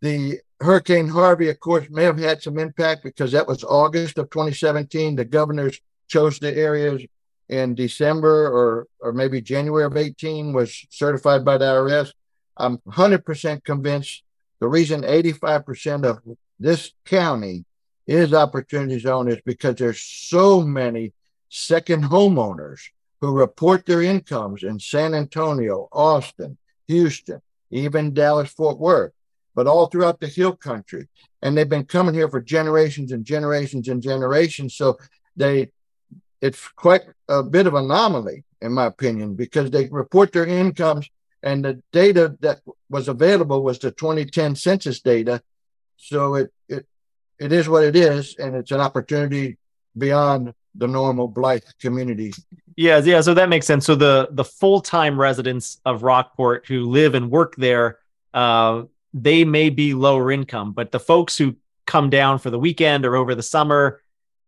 The 0.00 0.40
Hurricane 0.60 1.08
Harvey, 1.08 1.48
of 1.48 1.60
course, 1.60 1.86
may 1.90 2.04
have 2.04 2.18
had 2.18 2.42
some 2.42 2.58
impact 2.58 3.02
because 3.02 3.32
that 3.32 3.46
was 3.46 3.64
August 3.64 4.18
of 4.18 4.30
2017. 4.30 5.16
The 5.16 5.24
governors 5.24 5.80
chose 6.08 6.38
the 6.38 6.54
areas 6.54 7.02
in 7.48 7.74
December 7.74 8.46
or 8.46 8.86
or 9.00 9.12
maybe 9.12 9.40
January 9.40 9.84
of 9.84 9.96
18 9.96 10.52
was 10.52 10.86
certified 10.90 11.44
by 11.44 11.58
the 11.58 11.64
IRS. 11.64 12.12
I'm 12.56 12.78
100% 12.78 13.64
convinced 13.64 14.22
the 14.60 14.68
reason 14.68 15.02
85% 15.02 16.04
of 16.04 16.20
this 16.58 16.92
county 17.04 17.64
is 18.06 18.34
opportunity 18.34 18.98
zone 18.98 19.28
is 19.28 19.40
because 19.44 19.76
there's 19.76 20.00
so 20.00 20.62
many 20.62 21.12
second 21.48 22.04
homeowners 22.04 22.80
who 23.20 23.32
report 23.32 23.86
their 23.86 24.02
incomes 24.02 24.62
in 24.62 24.78
San 24.78 25.14
Antonio, 25.14 25.88
Austin, 25.92 26.56
Houston, 26.88 27.40
even 27.70 28.14
Dallas, 28.14 28.50
Fort 28.50 28.78
Worth, 28.78 29.12
but 29.54 29.66
all 29.66 29.86
throughout 29.86 30.20
the 30.20 30.26
hill 30.26 30.56
country. 30.56 31.08
And 31.42 31.56
they've 31.56 31.68
been 31.68 31.84
coming 31.84 32.14
here 32.14 32.28
for 32.28 32.40
generations 32.40 33.12
and 33.12 33.24
generations 33.24 33.88
and 33.88 34.02
generations. 34.02 34.74
So 34.74 34.98
they 35.36 35.70
it's 36.40 36.68
quite 36.68 37.02
a 37.28 37.42
bit 37.42 37.66
of 37.66 37.74
anomaly, 37.74 38.44
in 38.62 38.72
my 38.72 38.86
opinion, 38.86 39.34
because 39.34 39.70
they 39.70 39.88
report 39.88 40.32
their 40.32 40.46
incomes 40.46 41.08
and 41.42 41.64
the 41.64 41.82
data 41.92 42.36
that 42.40 42.60
was 42.88 43.08
available 43.08 43.62
was 43.62 43.78
the 43.78 43.90
2010 43.90 44.56
census 44.56 45.00
data. 45.00 45.42
So 45.96 46.34
it, 46.34 46.52
it 47.40 47.52
is 47.52 47.68
what 47.68 47.84
it 47.84 47.96
is, 47.96 48.36
and 48.36 48.54
it's 48.54 48.70
an 48.70 48.80
opportunity 48.80 49.56
beyond 49.96 50.54
the 50.74 50.86
normal 50.86 51.26
Blythe 51.26 51.64
community. 51.80 52.32
Yeah, 52.76 52.98
yeah. 52.98 53.20
So 53.22 53.34
that 53.34 53.48
makes 53.48 53.66
sense. 53.66 53.86
So 53.86 53.94
the 53.94 54.28
the 54.30 54.44
full 54.44 54.80
time 54.80 55.18
residents 55.18 55.80
of 55.84 56.02
Rockport 56.02 56.66
who 56.66 56.88
live 56.88 57.14
and 57.14 57.30
work 57.30 57.56
there, 57.56 57.98
uh, 58.34 58.84
they 59.12 59.44
may 59.44 59.70
be 59.70 59.94
lower 59.94 60.30
income, 60.30 60.72
but 60.72 60.92
the 60.92 61.00
folks 61.00 61.36
who 61.36 61.56
come 61.86 62.10
down 62.10 62.38
for 62.38 62.50
the 62.50 62.58
weekend 62.58 63.04
or 63.04 63.16
over 63.16 63.34
the 63.34 63.42
summer, 63.42 64.00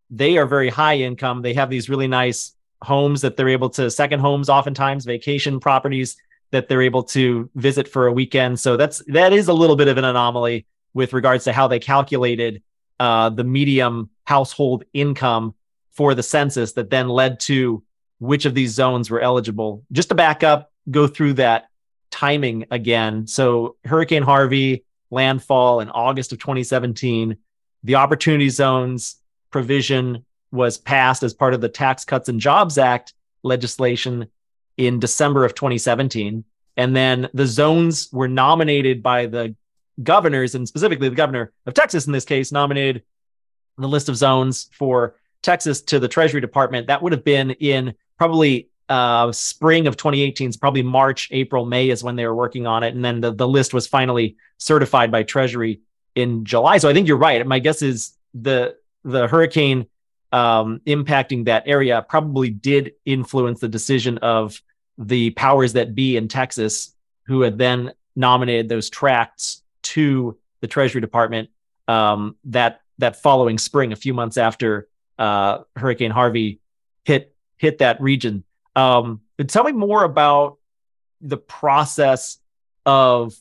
they 0.09 0.37
are 0.37 0.45
very 0.45 0.69
high 0.69 0.97
income. 0.97 1.41
They 1.41 1.53
have 1.55 1.69
these 1.69 1.89
really 1.89 2.07
nice 2.07 2.53
homes 2.81 3.21
that 3.21 3.35
they're 3.35 3.49
able 3.49 3.69
to 3.71 3.89
second 3.89 4.19
homes, 4.19 4.49
oftentimes 4.49 5.05
vacation 5.05 5.59
properties 5.59 6.15
that 6.51 6.69
they're 6.69 6.83
able 6.83 7.03
to 7.03 7.49
visit 7.55 7.87
for 7.87 8.07
a 8.07 8.13
weekend. 8.13 8.59
So 8.59 8.77
that's 8.77 9.03
that 9.07 9.33
is 9.33 9.47
a 9.47 9.53
little 9.53 9.75
bit 9.75 9.87
of 9.87 9.97
an 9.97 10.05
anomaly 10.05 10.65
with 10.93 11.11
regards 11.11 11.43
to 11.45 11.53
how 11.53 11.67
they 11.67 11.79
calculated 11.79 12.61
uh, 12.99 13.29
the 13.29 13.43
medium 13.43 14.09
household 14.25 14.83
income 14.93 15.53
for 15.91 16.15
the 16.15 16.23
census 16.23 16.73
that 16.73 16.89
then 16.89 17.07
led 17.09 17.39
to 17.41 17.83
which 18.19 18.45
of 18.45 18.53
these 18.53 18.73
zones 18.73 19.09
were 19.09 19.19
eligible. 19.19 19.83
Just 19.91 20.09
to 20.09 20.15
back 20.15 20.43
up, 20.43 20.71
go 20.89 21.07
through 21.07 21.33
that 21.33 21.67
timing 22.09 22.65
again. 22.71 23.27
So 23.27 23.75
Hurricane 23.85 24.23
Harvey 24.23 24.85
landfall 25.11 25.79
in 25.79 25.89
August 25.89 26.31
of 26.31 26.39
2017. 26.39 27.37
The 27.83 27.95
opportunity 27.95 28.49
zones 28.49 29.17
provision 29.51 30.25
was 30.51 30.77
passed 30.77 31.23
as 31.23 31.33
part 31.33 31.53
of 31.53 31.61
the 31.61 31.69
Tax 31.69 32.05
Cuts 32.05 32.29
and 32.29 32.39
Jobs 32.39 32.77
Act 32.77 33.13
legislation 33.43 34.27
in 34.77 34.99
December 34.99 35.45
of 35.45 35.55
2017. 35.55 36.43
And 36.77 36.95
then 36.95 37.29
the 37.33 37.45
zones 37.45 38.09
were 38.11 38.27
nominated 38.27 39.03
by 39.03 39.27
the 39.27 39.55
governors, 40.01 40.55
and 40.55 40.67
specifically 40.67 41.09
the 41.09 41.15
governor 41.15 41.51
of 41.65 41.73
Texas 41.73 42.07
in 42.07 42.13
this 42.13 42.25
case, 42.25 42.51
nominated 42.51 43.03
the 43.77 43.87
list 43.87 44.09
of 44.09 44.15
zones 44.15 44.69
for 44.73 45.15
Texas 45.41 45.81
to 45.81 45.99
the 45.99 46.07
Treasury 46.07 46.41
Department. 46.41 46.87
That 46.87 47.01
would 47.01 47.11
have 47.11 47.23
been 47.23 47.51
in 47.51 47.93
probably 48.17 48.69
uh, 48.89 49.31
spring 49.31 49.87
of 49.87 49.97
2018, 49.97 50.49
it's 50.49 50.57
probably 50.57 50.83
March, 50.83 51.29
April, 51.31 51.65
May 51.65 51.89
is 51.89 52.03
when 52.03 52.15
they 52.15 52.27
were 52.27 52.35
working 52.35 52.67
on 52.67 52.83
it. 52.83 52.93
And 52.93 53.03
then 53.03 53.21
the, 53.21 53.33
the 53.33 53.47
list 53.47 53.73
was 53.73 53.87
finally 53.87 54.37
certified 54.57 55.11
by 55.11 55.23
Treasury 55.23 55.81
in 56.15 56.45
July. 56.45 56.77
So 56.77 56.89
I 56.89 56.93
think 56.93 57.07
you're 57.07 57.17
right. 57.17 57.45
My 57.45 57.59
guess 57.59 57.81
is 57.81 58.13
the 58.33 58.75
the 59.03 59.27
hurricane 59.27 59.87
um, 60.31 60.79
impacting 60.85 61.45
that 61.45 61.63
area 61.65 62.05
probably 62.07 62.49
did 62.49 62.93
influence 63.05 63.59
the 63.59 63.67
decision 63.67 64.17
of 64.19 64.61
the 64.97 65.31
powers 65.31 65.73
that 65.73 65.95
be 65.95 66.15
in 66.15 66.27
Texas, 66.27 66.93
who 67.25 67.41
had 67.41 67.57
then 67.57 67.93
nominated 68.15 68.69
those 68.69 68.89
tracts 68.89 69.62
to 69.93 70.37
the 70.61 70.67
Treasury 70.67 71.01
Department 71.01 71.49
um, 71.87 72.35
that 72.45 72.81
that 72.97 73.15
following 73.15 73.57
spring, 73.57 73.91
a 73.91 73.95
few 73.95 74.13
months 74.13 74.37
after 74.37 74.87
uh, 75.17 75.59
Hurricane 75.75 76.11
Harvey 76.11 76.59
hit 77.03 77.35
hit 77.57 77.79
that 77.79 78.01
region. 78.01 78.43
Um, 78.75 79.21
tell 79.47 79.63
me 79.63 79.71
more 79.71 80.03
about 80.03 80.57
the 81.21 81.37
process 81.37 82.39
of 82.85 83.35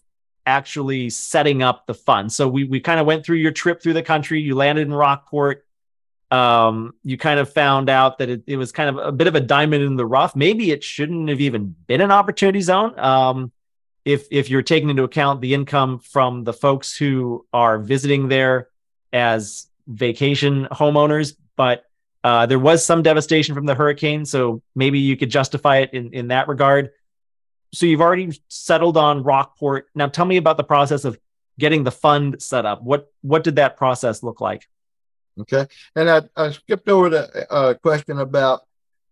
actually 0.44 1.10
setting 1.10 1.62
up 1.62 1.86
the 1.86 1.94
fund. 1.94 2.32
So 2.32 2.48
we 2.48 2.64
we 2.64 2.80
kind 2.80 3.00
of 3.00 3.06
went 3.06 3.24
through 3.24 3.36
your 3.36 3.52
trip 3.52 3.82
through 3.82 3.94
the 3.94 4.02
country. 4.02 4.40
You 4.40 4.54
landed 4.54 4.86
in 4.86 4.94
Rockport. 4.94 5.64
Um, 6.30 6.94
you 7.04 7.18
kind 7.18 7.38
of 7.38 7.52
found 7.52 7.90
out 7.90 8.18
that 8.18 8.30
it, 8.30 8.42
it 8.46 8.56
was 8.56 8.72
kind 8.72 8.88
of 8.88 8.96
a 8.96 9.12
bit 9.12 9.26
of 9.26 9.34
a 9.34 9.40
diamond 9.40 9.84
in 9.84 9.96
the 9.96 10.06
rough. 10.06 10.34
Maybe 10.34 10.70
it 10.70 10.82
shouldn't 10.82 11.28
have 11.28 11.42
even 11.42 11.76
been 11.86 12.00
an 12.00 12.10
opportunity 12.10 12.62
zone. 12.62 12.98
Um, 12.98 13.52
if 14.04 14.26
if 14.30 14.50
you're 14.50 14.62
taking 14.62 14.90
into 14.90 15.04
account 15.04 15.40
the 15.40 15.54
income 15.54 15.98
from 15.98 16.44
the 16.44 16.52
folks 16.52 16.96
who 16.96 17.46
are 17.52 17.78
visiting 17.78 18.28
there 18.28 18.68
as 19.12 19.68
vacation 19.86 20.66
homeowners, 20.70 21.34
but 21.56 21.84
uh, 22.24 22.46
there 22.46 22.58
was 22.58 22.84
some 22.84 23.02
devastation 23.02 23.54
from 23.54 23.66
the 23.66 23.74
hurricane, 23.74 24.24
so 24.24 24.62
maybe 24.74 24.98
you 24.98 25.16
could 25.16 25.30
justify 25.30 25.78
it 25.78 25.90
in 25.92 26.12
in 26.12 26.28
that 26.28 26.48
regard. 26.48 26.90
So 27.74 27.86
you've 27.86 28.00
already 28.00 28.38
settled 28.48 28.96
on 28.96 29.22
Rockport. 29.22 29.86
Now 29.94 30.08
tell 30.08 30.26
me 30.26 30.36
about 30.36 30.56
the 30.56 30.64
process 30.64 31.04
of 31.04 31.18
getting 31.58 31.84
the 31.84 31.90
fund 31.90 32.42
set 32.42 32.66
up. 32.66 32.82
What 32.82 33.10
what 33.22 33.44
did 33.44 33.56
that 33.56 33.76
process 33.76 34.22
look 34.22 34.40
like? 34.40 34.66
Okay, 35.40 35.66
and 35.96 36.10
I, 36.10 36.22
I 36.36 36.50
skipped 36.50 36.88
over 36.88 37.08
the 37.08 37.52
uh, 37.52 37.74
question 37.74 38.18
about 38.18 38.60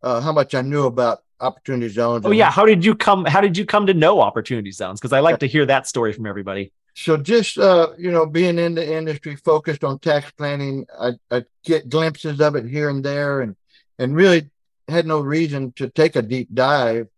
uh, 0.03 0.21
how 0.21 0.33
much 0.33 0.55
I 0.55 0.63
knew 0.63 0.85
about 0.85 1.21
opportunity 1.41 1.89
zones. 1.89 2.25
Oh 2.25 2.31
yeah, 2.31 2.51
how 2.51 2.65
did 2.67 2.85
you 2.85 2.95
come? 2.95 3.25
How 3.25 3.41
did 3.41 3.57
you 3.57 3.65
come 3.65 3.87
to 3.87 3.95
know 3.95 4.21
opportunity 4.21 4.71
zones? 4.71 5.01
Because 5.01 5.13
I 5.13 5.21
like 5.21 5.39
to 5.41 5.47
hear 5.47 5.67
that 5.67 5.87
story 5.87 6.13
from 6.13 6.27
everybody. 6.27 6.73
So 6.95 7.17
just 7.17 7.59
uh, 7.59 7.89
you 7.99 8.11
know, 8.11 8.27
being 8.27 8.59
in 8.59 8.75
the 8.75 8.97
industry, 8.97 9.37
focused 9.37 9.85
on 9.85 9.99
tax 9.99 10.31
planning, 10.33 10.87
I, 10.99 11.13
I 11.31 11.45
get 11.65 11.89
glimpses 11.89 12.41
of 12.41 12.57
it 12.57 12.67
here 12.67 12.91
and 12.91 13.05
there, 13.05 13.41
and 13.41 13.57
and 13.99 14.15
really 14.15 14.51
had 14.89 15.07
no 15.07 15.21
reason 15.21 15.73
to 15.73 15.89
take 15.89 16.17
a 16.17 16.23
deep 16.23 16.49
dive 16.53 17.09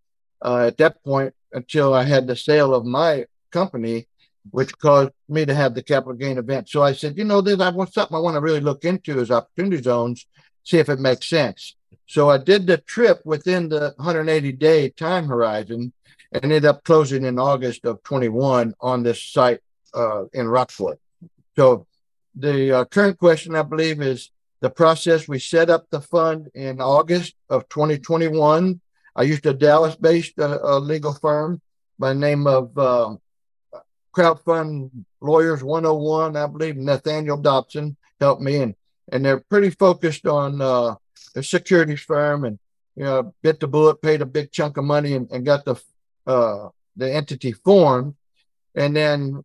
uh, 0.42 0.66
at 0.66 0.76
that 0.78 1.02
point 1.04 1.34
until 1.52 1.94
I 1.94 2.04
had 2.04 2.26
the 2.26 2.36
sale 2.36 2.74
of 2.74 2.84
my 2.84 3.26
company, 3.50 4.06
which 4.50 4.76
caused 4.78 5.12
me 5.28 5.44
to 5.46 5.54
have 5.54 5.74
the 5.74 5.82
capital 5.82 6.14
gain 6.14 6.38
event. 6.38 6.68
So 6.68 6.82
I 6.82 6.92
said, 6.92 7.16
you 7.16 7.24
know, 7.24 7.40
this 7.40 7.60
I 7.60 7.70
want 7.70 7.92
something 7.92 8.16
I 8.16 8.20
want 8.20 8.36
to 8.36 8.40
really 8.40 8.60
look 8.60 8.84
into 8.84 9.20
is 9.20 9.30
opportunity 9.30 9.82
zones, 9.82 10.26
see 10.64 10.78
if 10.78 10.88
it 10.88 11.00
makes 11.00 11.28
sense. 11.28 11.76
So 12.12 12.28
I 12.28 12.36
did 12.36 12.66
the 12.66 12.76
trip 12.76 13.22
within 13.24 13.70
the 13.70 13.94
180 13.96 14.52
day 14.52 14.90
time 14.90 15.28
horizon 15.28 15.94
and 16.30 16.44
ended 16.44 16.66
up 16.66 16.84
closing 16.84 17.24
in 17.24 17.38
August 17.38 17.86
of 17.86 18.02
21 18.02 18.74
on 18.82 19.02
this 19.02 19.22
site 19.22 19.60
uh, 19.94 20.24
in 20.34 20.46
Rockport. 20.46 21.00
So 21.56 21.86
the 22.34 22.80
uh, 22.80 22.84
current 22.84 23.16
question, 23.16 23.56
I 23.56 23.62
believe, 23.62 24.02
is 24.02 24.30
the 24.60 24.68
process. 24.68 25.26
We 25.26 25.38
set 25.38 25.70
up 25.70 25.88
the 25.88 26.02
fund 26.02 26.50
in 26.54 26.82
August 26.82 27.34
of 27.48 27.66
2021. 27.70 28.78
I 29.16 29.22
used 29.22 29.46
a 29.46 29.54
Dallas-based 29.54 30.38
uh, 30.38 30.76
legal 30.80 31.14
firm 31.14 31.62
by 31.98 32.12
the 32.12 32.20
name 32.20 32.46
of 32.46 32.76
uh, 32.76 33.16
Crowdfund 34.14 34.90
Lawyers 35.22 35.64
101. 35.64 36.36
I 36.36 36.46
believe 36.46 36.76
Nathaniel 36.76 37.38
Dobson 37.38 37.96
helped 38.20 38.42
me, 38.42 38.56
and 38.56 38.74
and 39.10 39.24
they're 39.24 39.40
pretty 39.40 39.70
focused 39.70 40.26
on 40.26 40.60
uh, 40.60 40.94
a 41.34 41.42
securities 41.42 42.00
firm, 42.00 42.44
and 42.44 42.58
you 42.96 43.04
know, 43.04 43.34
bit 43.42 43.60
the 43.60 43.66
bullet, 43.66 44.02
paid 44.02 44.20
a 44.22 44.26
big 44.26 44.52
chunk 44.52 44.76
of 44.76 44.84
money, 44.84 45.14
and, 45.14 45.30
and 45.30 45.46
got 45.46 45.64
the 45.64 45.76
uh, 46.26 46.68
the 46.96 47.12
entity 47.12 47.52
formed, 47.52 48.14
and 48.74 48.94
then 48.94 49.44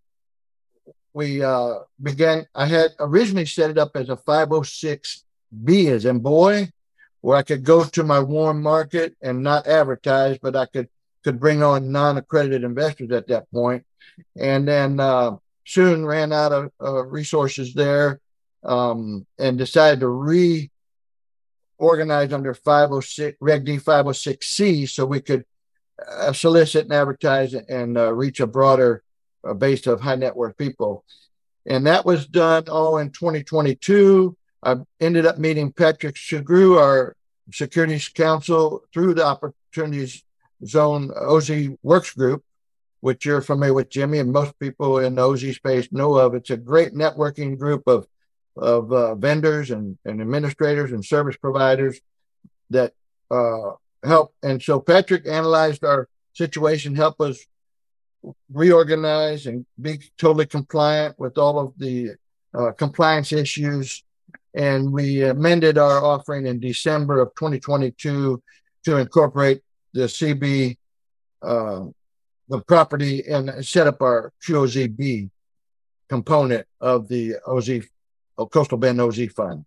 we 1.13 1.43
uh, 1.43 1.79
began. 2.01 2.45
I 2.53 2.65
had 2.65 2.91
originally 2.99 3.45
set 3.45 3.71
it 3.71 3.77
up 3.77 3.91
as 3.95 4.09
a 4.09 4.17
506B, 4.17 5.87
as 5.89 6.05
in 6.05 6.19
boy, 6.19 6.69
where 7.21 7.37
I 7.37 7.43
could 7.43 7.63
go 7.63 7.83
to 7.83 8.03
my 8.03 8.19
warm 8.19 8.61
market 8.61 9.15
and 9.21 9.43
not 9.43 9.67
advertise, 9.67 10.37
but 10.41 10.55
I 10.55 10.65
could 10.65 10.89
could 11.23 11.39
bring 11.39 11.63
on 11.63 11.91
non-accredited 11.91 12.63
investors 12.63 13.11
at 13.11 13.27
that 13.27 13.49
point, 13.51 13.85
and 14.37 14.67
then 14.67 14.99
uh, 14.99 15.37
soon 15.65 16.05
ran 16.05 16.31
out 16.31 16.51
of 16.51 16.71
uh, 16.81 17.03
resources 17.05 17.73
there, 17.73 18.19
um, 18.63 19.25
and 19.39 19.57
decided 19.57 20.01
to 20.01 20.07
reorganize 21.79 22.33
under 22.33 22.53
506 22.53 23.37
Reg 23.39 23.65
D 23.65 23.77
506C, 23.77 24.89
so 24.89 25.05
we 25.05 25.21
could 25.21 25.45
uh, 26.07 26.33
solicit 26.33 26.85
and 26.85 26.93
advertise 26.93 27.53
and 27.53 27.97
uh, 27.97 28.13
reach 28.13 28.39
a 28.39 28.47
broader 28.47 29.03
a 29.43 29.55
base 29.55 29.87
of 29.87 30.01
high 30.01 30.15
net 30.15 30.35
worth 30.35 30.57
people. 30.57 31.03
And 31.65 31.85
that 31.87 32.05
was 32.05 32.27
done 32.27 32.69
all 32.69 32.97
in 32.97 33.11
2022. 33.11 34.35
I 34.63 34.77
ended 34.99 35.25
up 35.25 35.37
meeting 35.37 35.71
Patrick 35.71 36.15
Shagru, 36.15 36.79
our 36.79 37.15
Securities 37.51 38.09
Counsel, 38.09 38.83
through 38.93 39.13
the 39.13 39.25
Opportunities 39.25 40.23
Zone 40.65 41.11
OZ 41.15 41.51
Works 41.83 42.13
Group, 42.13 42.43
which 43.01 43.25
you're 43.25 43.41
familiar 43.41 43.73
with, 43.73 43.89
Jimmy, 43.89 44.19
and 44.19 44.31
most 44.31 44.57
people 44.59 44.99
in 44.99 45.15
the 45.15 45.27
OZ 45.27 45.55
space 45.55 45.91
know 45.91 46.15
of. 46.15 46.33
It's 46.33 46.49
a 46.49 46.57
great 46.57 46.93
networking 46.93 47.57
group 47.57 47.83
of, 47.87 48.07
of 48.57 48.91
uh, 48.91 49.15
vendors 49.15 49.71
and, 49.71 49.97
and 50.05 50.21
administrators 50.21 50.91
and 50.91 51.03
service 51.03 51.37
providers 51.37 51.99
that 52.69 52.93
uh, 53.31 53.71
help. 54.03 54.33
And 54.43 54.61
so 54.61 54.79
Patrick 54.79 55.27
analyzed 55.27 55.83
our 55.83 56.07
situation, 56.33 56.95
helped 56.95 57.21
us 57.21 57.39
reorganize 58.51 59.45
and 59.45 59.65
be 59.79 59.99
totally 60.17 60.45
compliant 60.45 61.19
with 61.19 61.37
all 61.37 61.59
of 61.59 61.73
the 61.77 62.11
uh, 62.57 62.71
compliance 62.71 63.31
issues. 63.31 64.03
And 64.53 64.91
we 64.91 65.23
amended 65.23 65.77
our 65.77 66.03
offering 66.03 66.47
in 66.47 66.59
December 66.59 67.19
of 67.19 67.29
2022 67.35 68.41
to 68.85 68.97
incorporate 68.97 69.61
the 69.93 70.03
CB, 70.03 70.77
uh, 71.41 71.85
the 72.49 72.61
property, 72.61 73.23
and 73.27 73.65
set 73.65 73.87
up 73.87 74.01
our 74.01 74.33
QOZB 74.47 75.29
component 76.09 76.65
of 76.79 77.07
the 77.07 77.35
OZ, 77.45 77.69
Coastal 78.45 78.77
Bend 78.77 79.01
OZ 79.01 79.31
Fund. 79.33 79.65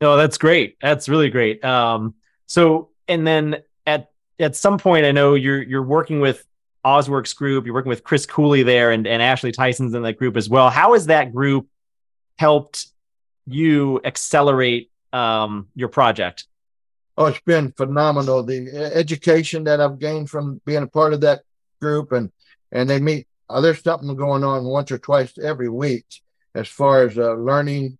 No, 0.00 0.16
that's 0.16 0.38
great. 0.38 0.76
That's 0.80 1.08
really 1.08 1.28
great. 1.28 1.62
Um, 1.64 2.14
so, 2.46 2.88
and 3.06 3.26
then 3.26 3.62
at 3.86 4.10
at 4.38 4.56
some 4.56 4.78
point, 4.78 5.04
I 5.04 5.12
know 5.12 5.34
you're 5.34 5.62
you're 5.62 5.82
working 5.82 6.20
with 6.20 6.44
Ozworks 6.84 7.36
group. 7.36 7.66
You're 7.66 7.74
working 7.74 7.90
with 7.90 8.04
Chris 8.04 8.24
Cooley 8.24 8.62
there 8.62 8.90
and, 8.92 9.06
and 9.06 9.22
Ashley 9.22 9.52
Tison's 9.52 9.94
in 9.94 10.02
that 10.02 10.18
group 10.18 10.36
as 10.36 10.48
well. 10.48 10.70
How 10.70 10.94
has 10.94 11.06
that 11.06 11.34
group 11.34 11.68
helped 12.36 12.86
you 13.46 14.00
accelerate 14.04 14.90
um, 15.12 15.68
your 15.74 15.88
project? 15.88 16.46
Oh, 17.18 17.26
it's 17.26 17.40
been 17.40 17.72
phenomenal. 17.72 18.42
The 18.42 18.90
education 18.94 19.64
that 19.64 19.80
I've 19.80 19.98
gained 19.98 20.30
from 20.30 20.62
being 20.64 20.82
a 20.82 20.86
part 20.86 21.12
of 21.12 21.20
that 21.20 21.42
group, 21.80 22.12
and 22.12 22.32
and 22.72 22.88
they 22.88 22.98
meet. 22.98 23.26
Uh, 23.50 23.60
there's 23.60 23.82
something 23.82 24.14
going 24.16 24.44
on 24.44 24.64
once 24.64 24.90
or 24.92 24.98
twice 24.98 25.36
every 25.36 25.68
week 25.68 26.06
as 26.54 26.68
far 26.68 27.02
as 27.04 27.16
uh, 27.16 27.34
learning, 27.34 27.98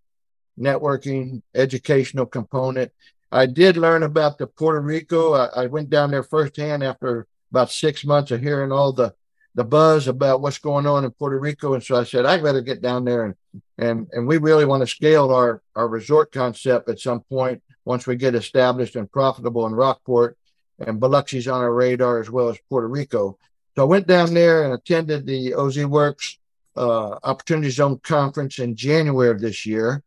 networking, 0.59 1.43
educational 1.55 2.27
component. 2.27 2.93
I 3.33 3.47
did 3.47 3.77
learn 3.77 4.03
about 4.03 4.39
the 4.39 4.47
Puerto 4.47 4.81
Rico. 4.81 5.35
I, 5.35 5.47
I 5.63 5.67
went 5.67 5.91
down 5.91 6.11
there 6.11 6.23
firsthand 6.23 6.83
after 6.83 7.27
about 7.51 7.71
six 7.71 8.05
months 8.05 8.31
of 8.31 8.41
hearing 8.41 8.73
all 8.73 8.93
the 8.93 9.15
the 9.57 9.65
buzz 9.65 10.07
about 10.07 10.41
what's 10.41 10.59
going 10.59 10.87
on 10.87 11.05
in 11.05 11.11
Puerto 11.11 11.39
Rico. 11.39 11.75
And 11.75 11.83
so 11.83 11.97
I 11.97 12.05
said, 12.05 12.25
I 12.25 12.41
better 12.41 12.61
get 12.61 12.83
down 12.83 13.05
there 13.05 13.25
and 13.25 13.35
and 13.79 14.07
and 14.13 14.27
we 14.27 14.39
really 14.39 14.65
want 14.65 14.83
to 14.83 14.87
scale 14.87 15.33
our 15.33 15.63
our 15.75 15.89
resort 15.89 16.31
concept 16.33 16.89
at 16.89 17.01
some 17.01 17.21
point 17.23 17.63
once 17.85 18.07
we 18.07 18.15
get 18.15 18.35
established 18.35 18.95
and 18.97 19.11
profitable 19.11 19.67
in 19.67 19.73
Rockport. 19.73 20.37
And 20.79 21.01
Biloxi's 21.01 21.49
on 21.49 21.61
our 21.61 21.75
radar 21.75 22.21
as 22.21 22.31
well 22.31 22.49
as 22.49 22.59
Puerto 22.69 22.89
Rico. 22.89 23.39
So 23.77 23.83
I 23.83 23.87
went 23.87 24.07
down 24.07 24.35
there 24.35 24.65
and 24.65 24.73
attended 24.73 25.27
the 25.27 25.55
OZ 25.55 25.85
Works 25.85 26.39
uh, 26.81 27.19
Opportunity 27.23 27.71
Zone 27.71 27.99
Conference 28.03 28.59
in 28.59 28.75
January 28.75 29.31
of 29.31 29.41
this 29.41 29.67
year 29.67 30.03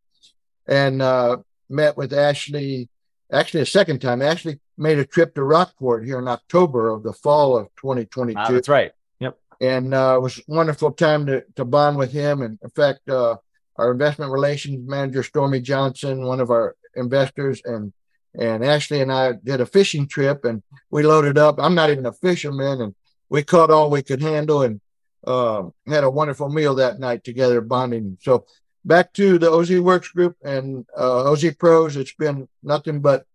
and 0.68 1.01
uh, 1.01 1.38
met 1.70 1.96
with 1.98 2.12
Ashley, 2.13 2.89
actually 3.32 3.62
a 3.62 3.65
second 3.65 4.00
time. 4.00 4.22
Ashley 4.22 4.60
made 4.77 4.98
a 4.98 5.06
trip 5.06 5.36
to 5.36 5.44
Rockport 5.44 6.06
here 6.06 6.20
in 6.20 6.27
October 6.27 6.89
of 6.89 7.03
the 7.03 7.13
fall 7.13 7.58
of 7.58 7.68
2022. 7.75 8.39
Ah, 8.39 8.51
that's 8.51 8.70
right 8.70 8.92
Yep. 9.20 9.38
and 9.62 9.94
uh, 9.94 10.15
it 10.18 10.22
was 10.22 10.39
a 10.39 10.44
wonderful 10.48 10.92
time 10.92 11.25
to, 11.27 11.44
to 11.56 11.63
bond 11.63 11.98
with 11.98 12.12
him. 12.12 12.42
And 12.42 12.58
in 12.63 12.70
fact, 12.70 13.08
uh, 13.08 13.38
our 13.77 13.92
investment 13.92 14.32
relations 14.32 14.88
manager, 14.88 15.24
Stormy 15.24 15.60
Johnson, 15.62 16.24
one 16.25 16.39
of 16.39 16.50
our 16.50 16.75
investors, 16.96 17.62
and 17.65 17.94
and 18.36 18.65
Ashley 18.65 19.00
and 19.01 19.12
I 19.12 19.34
did 19.34 19.62
a 19.62 19.65
fishing 19.77 20.08
trip, 20.08 20.44
and 20.44 20.63
we 20.89 21.03
loaded 21.03 21.38
up. 21.38 21.56
I'm 21.60 21.75
not 21.75 21.92
even 21.92 22.08
a 22.08 22.13
fisherman, 22.13 22.82
and 22.82 22.96
we 23.30 23.44
caught 23.44 23.70
all 23.70 23.92
we 23.92 24.01
could 24.01 24.22
handle, 24.24 24.63
and 24.63 24.82
uh, 25.25 25.63
had 25.88 26.03
a 26.03 26.10
wonderful 26.10 26.50
meal 26.50 26.75
that 26.75 27.00
night 27.00 27.24
together, 27.24 27.62
bonding. 27.62 28.18
So 28.22 28.46
back 28.86 29.13
to 29.13 29.38
the 29.38 29.51
OZ 29.51 29.80
Works 29.80 30.10
Group 30.10 30.38
and 30.44 30.86
uh, 30.98 31.32
OZ 31.32 31.56
Pros. 31.56 31.96
It's 31.96 32.13
been 32.13 32.48
nothing 32.62 33.00
but 33.00 33.25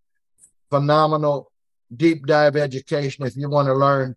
phenomenal 0.71 1.51
deep 1.95 2.27
dive 2.27 2.57
education. 2.57 3.27
If 3.27 3.37
you 3.37 3.49
want 3.49 3.67
to 3.67 3.75
learn 3.75 4.17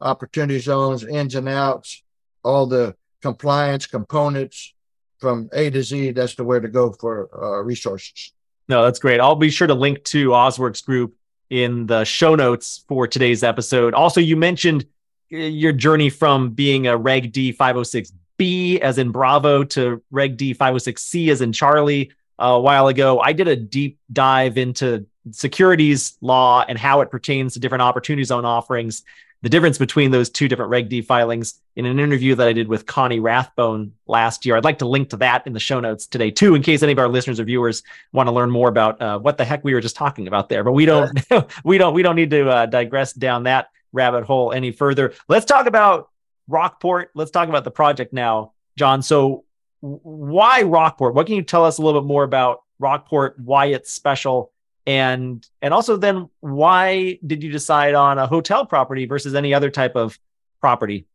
opportunity 0.00 0.58
zones, 0.60 1.04
ins 1.04 1.34
and 1.34 1.48
outs, 1.48 2.02
all 2.42 2.66
the 2.66 2.96
compliance 3.20 3.86
components 3.86 4.74
from 5.18 5.50
A 5.52 5.70
to 5.70 5.82
Z. 5.82 6.12
That's 6.12 6.34
the 6.34 6.44
way 6.44 6.58
to 6.60 6.68
go 6.68 6.92
for 6.92 7.28
uh, 7.36 7.62
resources. 7.62 8.32
No, 8.68 8.84
that's 8.84 8.98
great. 8.98 9.20
I'll 9.20 9.34
be 9.34 9.50
sure 9.50 9.66
to 9.66 9.74
link 9.74 10.02
to 10.04 10.30
Ozworks 10.30 10.84
Group 10.84 11.14
in 11.50 11.86
the 11.86 12.04
show 12.04 12.34
notes 12.34 12.84
for 12.88 13.06
today's 13.06 13.42
episode. 13.42 13.92
Also, 13.92 14.20
you 14.20 14.36
mentioned 14.36 14.86
your 15.30 15.72
journey 15.72 16.10
from 16.10 16.50
being 16.50 16.86
a 16.86 16.96
Reg 16.96 17.32
D 17.32 17.52
506B 17.52 18.80
as 18.80 18.98
in 18.98 19.10
Bravo 19.10 19.64
to 19.64 20.02
Reg 20.10 20.36
D 20.36 20.54
506C 20.54 21.30
as 21.30 21.40
in 21.40 21.52
Charlie 21.52 22.12
uh, 22.38 22.46
a 22.46 22.60
while 22.60 22.88
ago. 22.88 23.20
I 23.20 23.32
did 23.32 23.48
a 23.48 23.56
deep 23.56 23.98
dive 24.12 24.58
into 24.58 25.06
securities 25.30 26.16
law 26.20 26.64
and 26.68 26.78
how 26.78 27.00
it 27.00 27.10
pertains 27.10 27.54
to 27.54 27.60
different 27.60 27.82
opportunity 27.82 28.24
zone 28.24 28.44
offerings 28.44 29.04
the 29.42 29.48
difference 29.48 29.78
between 29.78 30.10
those 30.10 30.28
two 30.28 30.48
different 30.48 30.70
Reg 30.70 30.88
D 30.90 31.00
filings 31.00 31.60
in 31.74 31.86
an 31.86 31.98
interview 31.98 32.34
that 32.34 32.46
I 32.46 32.52
did 32.52 32.68
with 32.68 32.84
Connie 32.84 33.20
Rathbone 33.20 33.92
last 34.06 34.44
year. 34.44 34.56
I'd 34.56 34.64
like 34.64 34.78
to 34.78 34.86
link 34.86 35.10
to 35.10 35.16
that 35.18 35.46
in 35.46 35.54
the 35.54 35.60
show 35.60 35.80
notes 35.80 36.06
today 36.06 36.30
too, 36.30 36.54
in 36.54 36.62
case 36.62 36.82
any 36.82 36.92
of 36.92 36.98
our 36.98 37.08
listeners 37.08 37.40
or 37.40 37.44
viewers 37.44 37.82
want 38.12 38.26
to 38.26 38.32
learn 38.32 38.50
more 38.50 38.68
about 38.68 39.00
uh, 39.00 39.18
what 39.18 39.38
the 39.38 39.44
heck 39.44 39.64
we 39.64 39.72
were 39.72 39.80
just 39.80 39.96
talking 39.96 40.28
about 40.28 40.50
there. 40.50 40.62
But 40.62 40.72
we 40.72 40.84
don't, 40.84 41.18
we 41.64 41.78
don't, 41.78 41.94
we 41.94 42.02
don't 42.02 42.16
need 42.16 42.30
to 42.30 42.50
uh, 42.50 42.66
digress 42.66 43.14
down 43.14 43.44
that 43.44 43.70
rabbit 43.92 44.24
hole 44.24 44.52
any 44.52 44.72
further. 44.72 45.14
Let's 45.28 45.46
talk 45.46 45.66
about 45.66 46.10
Rockport. 46.48 47.10
Let's 47.14 47.30
talk 47.30 47.48
about 47.48 47.64
the 47.64 47.70
project 47.70 48.12
now, 48.12 48.52
John. 48.76 49.02
So, 49.02 49.44
why 49.80 50.62
Rockport? 50.62 51.14
What 51.14 51.26
can 51.26 51.36
you 51.36 51.42
tell 51.42 51.64
us 51.64 51.78
a 51.78 51.82
little 51.82 52.00
bit 52.00 52.06
more 52.06 52.24
about 52.24 52.62
Rockport? 52.78 53.38
Why 53.38 53.66
it's 53.66 53.92
special? 53.92 54.52
and 54.86 55.46
and 55.60 55.74
also 55.74 55.96
then 55.96 56.28
why 56.40 57.18
did 57.26 57.42
you 57.42 57.52
decide 57.52 57.94
on 57.94 58.18
a 58.18 58.26
hotel 58.26 58.64
property 58.64 59.06
versus 59.06 59.34
any 59.34 59.52
other 59.52 59.70
type 59.70 59.94
of 59.94 60.18
property 60.60 61.06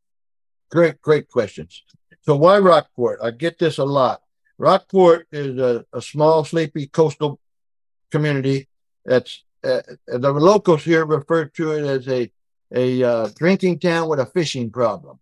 great 0.70 1.02
great 1.02 1.30
questions 1.30 1.84
so 2.22 2.36
why 2.36 2.58
rockport 2.58 3.20
i 3.24 3.32
get 3.32 3.58
this 3.58 3.78
a 3.78 3.84
lot 3.84 4.22
rockport 4.58 5.28
is 5.32 5.58
a, 5.58 5.86
a 5.94 6.02
small 6.02 6.44
sleepy 6.44 6.88
coastal 6.88 7.40
community 8.12 8.68
that's 9.04 9.44
uh, 9.64 9.82
the 10.08 10.32
locals 10.32 10.84
here 10.84 11.06
refer 11.06 11.46
to 11.46 11.72
it 11.72 11.84
as 11.84 12.08
a 12.08 12.32
a 12.74 13.04
uh, 13.04 13.30
drinking 13.36 13.80
town 13.80 14.10
with 14.10 14.20
a 14.20 14.26
fishing 14.26 14.70
problem 14.70 15.20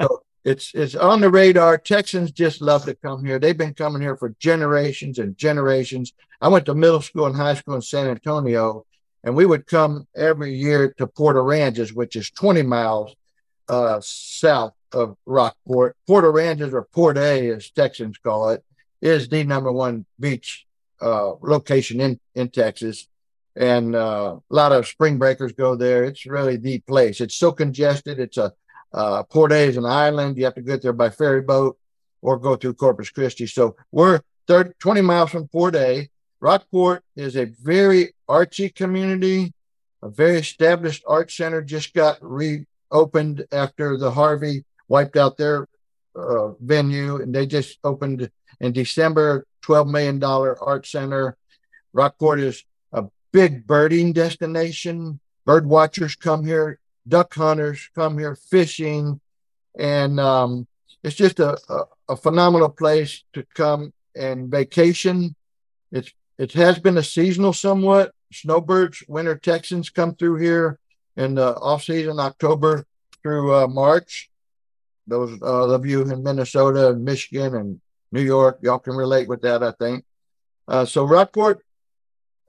so 0.00 0.22
it's 0.44 0.72
it's 0.74 0.94
on 0.94 1.20
the 1.20 1.30
radar. 1.30 1.78
Texans 1.78 2.30
just 2.30 2.60
love 2.60 2.84
to 2.84 2.94
come 2.94 3.24
here. 3.24 3.38
They've 3.38 3.56
been 3.56 3.74
coming 3.74 4.02
here 4.02 4.16
for 4.16 4.30
generations 4.38 5.18
and 5.18 5.36
generations. 5.36 6.12
I 6.40 6.48
went 6.48 6.66
to 6.66 6.74
middle 6.74 7.02
school 7.02 7.26
and 7.26 7.36
high 7.36 7.54
school 7.54 7.74
in 7.74 7.82
San 7.82 8.08
Antonio, 8.08 8.86
and 9.24 9.34
we 9.34 9.46
would 9.46 9.66
come 9.66 10.06
every 10.14 10.54
year 10.54 10.92
to 10.98 11.06
Port 11.06 11.36
Aransas, 11.36 11.92
which 11.92 12.16
is 12.16 12.30
20 12.30 12.62
miles 12.62 13.14
uh, 13.68 14.00
south 14.02 14.74
of 14.92 15.16
Rockport. 15.26 15.96
Port 16.06 16.24
Aransas, 16.24 16.72
or 16.72 16.82
Port 16.82 17.18
A, 17.18 17.50
as 17.50 17.70
Texans 17.70 18.18
call 18.18 18.50
it, 18.50 18.64
is 19.02 19.28
the 19.28 19.44
number 19.44 19.72
one 19.72 20.06
beach 20.20 20.66
uh, 21.00 21.32
location 21.42 22.00
in 22.00 22.20
in 22.34 22.48
Texas, 22.50 23.08
and 23.56 23.96
uh, 23.96 24.36
a 24.50 24.54
lot 24.54 24.72
of 24.72 24.86
spring 24.86 25.18
breakers 25.18 25.52
go 25.52 25.74
there. 25.74 26.04
It's 26.04 26.26
really 26.26 26.56
the 26.56 26.78
place. 26.80 27.20
It's 27.20 27.36
so 27.36 27.52
congested. 27.52 28.18
It's 28.20 28.36
a 28.36 28.52
uh, 28.92 29.22
Port 29.24 29.52
A 29.52 29.56
is 29.56 29.76
an 29.76 29.84
island. 29.84 30.36
You 30.36 30.44
have 30.44 30.54
to 30.54 30.62
get 30.62 30.82
there 30.82 30.92
by 30.92 31.10
ferry 31.10 31.42
boat 31.42 31.78
or 32.22 32.38
go 32.38 32.56
through 32.56 32.74
Corpus 32.74 33.10
Christi. 33.10 33.46
So 33.46 33.76
we're 33.92 34.20
30, 34.46 34.72
20 34.78 35.00
miles 35.00 35.30
from 35.30 35.48
Port 35.48 35.74
A. 35.76 36.08
Rockport 36.40 37.02
is 37.16 37.36
a 37.36 37.46
very 37.62 38.14
artsy 38.28 38.74
community, 38.74 39.52
a 40.02 40.08
very 40.08 40.36
established 40.36 41.02
art 41.06 41.30
center 41.30 41.62
just 41.62 41.94
got 41.94 42.18
reopened 42.20 43.46
after 43.52 43.96
the 43.96 44.10
Harvey 44.10 44.64
wiped 44.88 45.16
out 45.16 45.36
their 45.36 45.66
uh, 46.14 46.48
venue, 46.60 47.16
and 47.16 47.34
they 47.34 47.46
just 47.46 47.78
opened 47.82 48.30
in 48.60 48.72
December, 48.72 49.46
$12 49.64 49.90
million 49.90 50.22
art 50.22 50.86
center. 50.86 51.36
Rockport 51.92 52.40
is 52.40 52.64
big 53.36 53.66
birding 53.66 54.14
destination. 54.14 55.20
Bird 55.44 55.66
watchers 55.66 56.16
come 56.16 56.42
here 56.42 56.80
duck 57.06 57.34
hunters 57.34 57.90
come 57.94 58.18
here 58.18 58.34
fishing, 58.34 59.20
and 59.78 60.18
um, 60.18 60.66
it's 61.02 61.16
just 61.16 61.38
a, 61.38 61.58
a, 61.68 61.82
a, 62.08 62.16
phenomenal 62.16 62.70
place 62.70 63.24
to 63.34 63.44
come 63.54 63.92
and 64.14 64.50
vacation. 64.50 65.34
It's 65.92 66.10
it 66.38 66.52
has 66.52 66.78
been 66.78 66.96
a 66.96 67.02
seasonal 67.02 67.52
somewhat. 67.52 68.12
Snowbirds, 68.32 69.04
winter 69.06 69.36
Texans 69.36 69.90
come 69.90 70.14
through 70.14 70.36
here 70.36 70.78
in 71.16 71.34
the 71.34 71.56
off 71.56 71.84
season, 71.84 72.18
October 72.18 72.86
through 73.22 73.54
uh, 73.54 73.66
March. 73.66 74.30
Those 75.06 75.38
uh, 75.42 75.68
of 75.68 75.84
you 75.84 76.02
in 76.02 76.22
Minnesota 76.22 76.88
and 76.88 77.04
Michigan 77.04 77.54
and 77.54 77.80
New 78.12 78.22
York, 78.22 78.60
y'all 78.62 78.78
can 78.78 78.96
relate 78.96 79.28
with 79.28 79.42
that, 79.42 79.62
I 79.62 79.72
think. 79.72 80.04
Uh, 80.66 80.86
so 80.86 81.04
Rockport, 81.04 81.65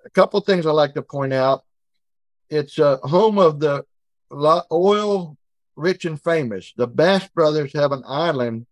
a 0.08 0.10
couple 0.12 0.40
things 0.40 0.66
I 0.66 0.72
like 0.72 0.94
to 0.94 1.02
point 1.02 1.34
out. 1.34 1.64
It's 2.50 2.80
a 2.80 2.98
home 2.98 3.38
of 3.38 3.60
the 3.60 3.84
oil 4.72 5.38
rich 5.76 6.06
and 6.06 6.22
famous. 6.22 6.74
The 6.76 6.88
Bass 6.88 7.28
Brothers 7.28 7.74
have 7.74 7.92
an 7.92 8.04
island, 8.08 8.66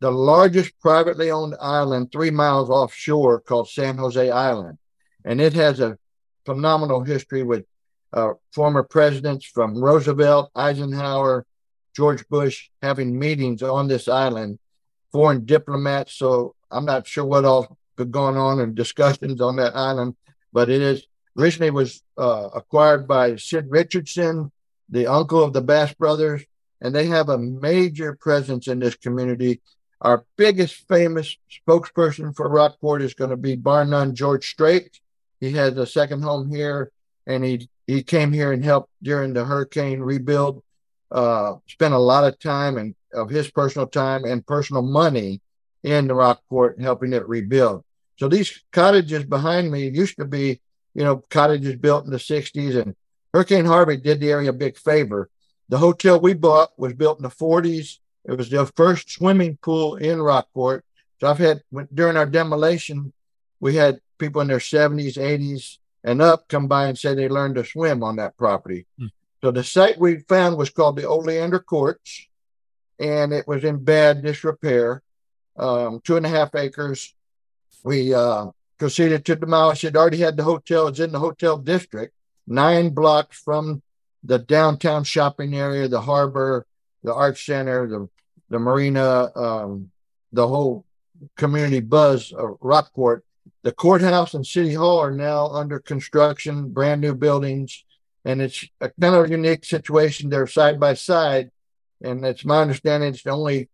the 0.00 0.10
largest 0.10 0.78
privately 0.80 1.30
owned 1.30 1.54
island 1.60 2.10
three 2.10 2.30
miles 2.30 2.70
offshore 2.70 3.40
called 3.40 3.68
San 3.68 3.96
Jose 3.98 4.30
Island. 4.30 4.78
And 5.24 5.40
it 5.40 5.52
has 5.54 5.78
a 5.78 5.96
phenomenal 6.44 7.04
history 7.04 7.44
with 7.44 7.64
uh, 8.12 8.32
former 8.52 8.82
presidents 8.82 9.46
from 9.46 9.78
Roosevelt, 9.78 10.50
Eisenhower, 10.56 11.46
George 11.94 12.28
Bush 12.28 12.68
having 12.82 13.16
meetings 13.16 13.62
on 13.62 13.86
this 13.86 14.08
island, 14.08 14.58
foreign 15.12 15.44
diplomats. 15.44 16.14
So 16.14 16.56
I'm 16.70 16.84
not 16.84 17.06
sure 17.06 17.24
what 17.24 17.44
all 17.44 17.78
going 18.10 18.36
on 18.36 18.58
and 18.58 18.74
discussions 18.74 19.40
on 19.40 19.54
that 19.56 19.76
island, 19.76 20.16
but 20.54 20.70
it 20.70 20.80
is 20.80 21.06
originally 21.36 21.70
was 21.70 22.02
uh, 22.16 22.48
acquired 22.54 23.06
by 23.06 23.36
Sid 23.36 23.66
Richardson, 23.68 24.50
the 24.88 25.08
uncle 25.08 25.42
of 25.42 25.52
the 25.52 25.60
Bass 25.60 25.92
brothers, 25.92 26.44
and 26.80 26.94
they 26.94 27.06
have 27.06 27.28
a 27.28 27.36
major 27.36 28.14
presence 28.14 28.68
in 28.68 28.78
this 28.78 28.94
community. 28.94 29.60
Our 30.00 30.24
biggest 30.36 30.86
famous 30.88 31.36
spokesperson 31.50 32.36
for 32.36 32.48
Rockport 32.48 33.02
is 33.02 33.14
going 33.14 33.30
to 33.30 33.36
be 33.36 33.56
bar 33.56 33.84
none 33.84 34.14
George 34.14 34.48
Strait. 34.48 35.00
He 35.40 35.52
has 35.52 35.76
a 35.76 35.86
second 35.86 36.22
home 36.22 36.48
here, 36.48 36.92
and 37.26 37.44
he 37.44 37.68
he 37.86 38.02
came 38.02 38.32
here 38.32 38.52
and 38.52 38.64
helped 38.64 38.90
during 39.02 39.34
the 39.34 39.44
hurricane 39.44 40.00
rebuild. 40.00 40.62
Uh, 41.10 41.56
spent 41.66 41.94
a 41.94 41.98
lot 41.98 42.24
of 42.24 42.38
time 42.38 42.78
and 42.78 42.94
of 43.12 43.28
his 43.28 43.50
personal 43.50 43.86
time 43.86 44.24
and 44.24 44.46
personal 44.46 44.82
money 44.82 45.40
in 45.82 46.06
the 46.06 46.14
Rockport 46.14 46.80
helping 46.80 47.12
it 47.12 47.28
rebuild. 47.28 47.84
So 48.16 48.28
these 48.28 48.62
cottages 48.72 49.24
behind 49.24 49.70
me 49.70 49.88
used 49.88 50.16
to 50.18 50.24
be 50.24 50.60
you 50.94 51.02
know, 51.02 51.16
cottages 51.28 51.76
built 51.76 52.04
in 52.04 52.10
the 52.10 52.16
60s. 52.16 52.80
And 52.80 52.94
Hurricane 53.32 53.66
Harvey 53.66 53.96
did 53.96 54.20
the 54.20 54.30
area 54.30 54.50
a 54.50 54.54
big 54.54 54.78
favor. 54.78 55.28
The 55.68 55.78
hotel 55.78 56.20
we 56.20 56.34
bought 56.34 56.70
was 56.78 56.94
built 56.94 57.18
in 57.18 57.24
the 57.24 57.28
40s. 57.28 57.98
It 58.24 58.38
was 58.38 58.48
the 58.48 58.66
first 58.76 59.10
swimming 59.10 59.58
pool 59.60 59.96
in 59.96 60.22
Rockport. 60.22 60.84
So 61.20 61.28
I've 61.28 61.38
had, 61.38 61.62
during 61.92 62.16
our 62.16 62.26
demolition, 62.26 63.12
we 63.60 63.74
had 63.74 64.00
people 64.18 64.40
in 64.40 64.48
their 64.48 64.58
70s, 64.58 65.16
80s, 65.16 65.78
and 66.02 66.22
up 66.22 66.48
come 66.48 66.68
by 66.68 66.86
and 66.86 66.98
say 66.98 67.14
they 67.14 67.28
learned 67.28 67.56
to 67.56 67.64
swim 67.64 68.02
on 68.02 68.16
that 68.16 68.36
property. 68.36 68.86
Hmm. 68.98 69.06
So 69.42 69.50
the 69.50 69.64
site 69.64 69.98
we 69.98 70.20
found 70.20 70.56
was 70.56 70.70
called 70.70 70.96
the 70.96 71.06
Oleander 71.06 71.58
Courts, 71.58 72.26
and 72.98 73.32
it 73.32 73.46
was 73.46 73.64
in 73.64 73.84
bad 73.84 74.22
disrepair, 74.22 75.02
um, 75.56 76.00
two 76.02 76.16
and 76.16 76.24
a 76.24 76.30
half 76.30 76.54
acres. 76.54 77.14
We 77.84 78.14
uh, 78.14 78.46
proceeded 78.78 79.24
to 79.26 79.36
demolish 79.36 79.84
it. 79.84 79.94
Already 79.94 80.18
had 80.18 80.36
the 80.36 80.42
hotel. 80.42 80.88
It's 80.88 81.00
in 81.00 81.12
the 81.12 81.18
hotel 81.18 81.58
district, 81.58 82.14
nine 82.46 82.90
blocks 82.90 83.38
from 83.38 83.82
the 84.24 84.38
downtown 84.38 85.04
shopping 85.04 85.54
area, 85.54 85.86
the 85.86 86.00
harbor, 86.00 86.66
the 87.02 87.14
art 87.14 87.38
center, 87.38 87.86
the 87.86 88.08
the 88.50 88.58
marina, 88.58 89.30
um, 89.36 89.90
the 90.32 90.46
whole 90.46 90.84
community 91.36 91.80
buzz 91.80 92.32
of 92.32 92.56
Rockport. 92.60 93.24
The 93.62 93.72
courthouse 93.72 94.34
and 94.34 94.46
city 94.46 94.74
hall 94.74 94.98
are 94.98 95.10
now 95.10 95.48
under 95.48 95.78
construction, 95.78 96.70
brand 96.70 97.00
new 97.00 97.14
buildings, 97.14 97.84
and 98.24 98.42
it's 98.42 98.66
a 98.80 98.90
kind 98.90 99.14
of 99.14 99.30
unique 99.30 99.64
situation. 99.64 100.28
They're 100.28 100.46
side 100.46 100.78
by 100.78 100.94
side, 100.94 101.50
and 102.02 102.24
it's 102.24 102.44
my 102.44 102.60
understanding 102.60 103.10
it's 103.10 103.22
the 103.22 103.30
only 103.30 103.68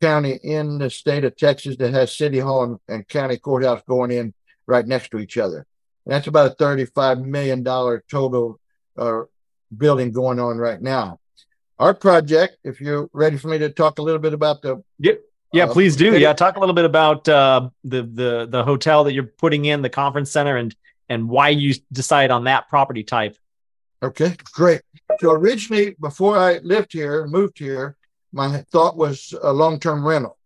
county 0.00 0.38
in 0.42 0.78
the 0.78 0.90
state 0.90 1.24
of 1.24 1.36
Texas 1.36 1.76
that 1.76 1.92
has 1.92 2.14
city 2.14 2.38
hall 2.38 2.64
and, 2.64 2.78
and 2.88 3.08
county 3.08 3.36
courthouse 3.36 3.82
going 3.88 4.10
in 4.10 4.34
right 4.66 4.86
next 4.86 5.10
to 5.10 5.18
each 5.18 5.38
other. 5.38 5.66
And 6.04 6.14
that's 6.14 6.26
about 6.26 6.52
a 6.52 6.54
$35 6.56 7.24
million 7.24 7.64
total 7.64 8.60
uh, 8.96 9.22
building 9.76 10.12
going 10.12 10.38
on 10.38 10.58
right 10.58 10.80
now. 10.80 11.20
Our 11.78 11.94
project, 11.94 12.58
if 12.64 12.80
you're 12.80 13.08
ready 13.12 13.36
for 13.36 13.48
me 13.48 13.58
to 13.58 13.68
talk 13.68 13.98
a 13.98 14.02
little 14.02 14.20
bit 14.20 14.32
about 14.32 14.62
the 14.62 14.82
yep. 14.98 15.20
Yeah, 15.52 15.64
uh, 15.64 15.72
please 15.72 15.94
do. 15.94 16.18
Yeah, 16.18 16.32
talk 16.32 16.56
a 16.56 16.60
little 16.60 16.74
bit 16.74 16.84
about 16.84 17.28
uh, 17.28 17.68
the 17.84 18.02
the 18.02 18.46
the 18.50 18.64
hotel 18.64 19.04
that 19.04 19.12
you're 19.12 19.22
putting 19.22 19.64
in, 19.66 19.82
the 19.82 19.88
conference 19.88 20.30
center, 20.30 20.56
and 20.56 20.74
and 21.08 21.28
why 21.28 21.50
you 21.50 21.74
decide 21.92 22.30
on 22.32 22.44
that 22.44 22.68
property 22.68 23.04
type. 23.04 23.36
Okay, 24.02 24.36
great. 24.52 24.82
So 25.20 25.30
originally, 25.30 25.96
before 26.00 26.36
I 26.36 26.58
lived 26.58 26.92
here, 26.92 27.26
moved 27.26 27.58
here, 27.58 27.96
my 28.34 28.58
thought 28.72 28.96
was 28.96 29.32
a 29.42 29.52
long-term 29.52 30.04
rental 30.04 30.36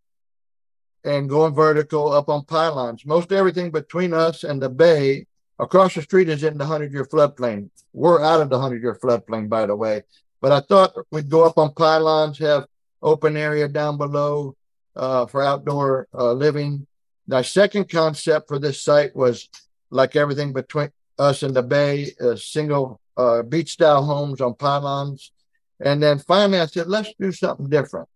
and 1.05 1.27
going 1.29 1.55
vertical 1.55 2.13
up 2.13 2.29
on 2.29 2.45
pylons. 2.45 3.07
Most 3.07 3.33
everything 3.33 3.71
between 3.71 4.13
us 4.13 4.45
and 4.45 4.61
the 4.61 4.69
bay 4.69 5.27
across 5.59 5.95
the 5.95 6.03
street 6.03 6.29
is 6.29 6.45
in 6.45 6.59
the 6.59 6.65
100 6.65 6.93
year 6.93 7.07
floodplain. 7.07 7.71
We're 7.95 8.23
out 8.23 8.43
of 8.43 8.51
the 8.51 8.59
100 8.59 8.83
year 8.83 8.95
floodplain, 8.95 9.49
by 9.49 9.65
the 9.65 9.75
way. 9.75 10.03
But 10.43 10.53
I 10.53 10.61
thought 10.61 10.93
we'd 11.11 11.31
go 11.31 11.47
up 11.47 11.57
on 11.57 11.73
pylons, 11.73 12.39
have 12.39 12.67
open 13.03 13.39
area 13.39 13.69
down 13.69 13.97
below 13.97 14.55
uh, 14.95 15.25
for 15.25 15.43
outdoor 15.43 16.09
uh, 16.13 16.33
living. 16.33 16.87
My 17.27 17.41
second 17.41 17.89
concept 17.89 18.49
for 18.49 18.59
this 18.59 18.83
site 18.83 19.17
was 19.17 19.49
like 19.91 20.15
everything 20.15 20.53
between 20.53 20.91
us 21.19 21.43
and 21.43 21.57
the 21.57 21.63
bay, 21.63 22.13
uh, 22.21 22.37
single 22.37 23.01
beach 23.49 23.73
style 23.73 24.05
homes 24.05 24.43
on 24.43 24.55
pylons. 24.55 25.33
And 25.81 26.03
then 26.03 26.19
finally, 26.19 26.61
I 26.61 26.67
said, 26.67 26.89
let's 26.89 27.13
do 27.19 27.31
something 27.33 27.69
different, 27.69 28.09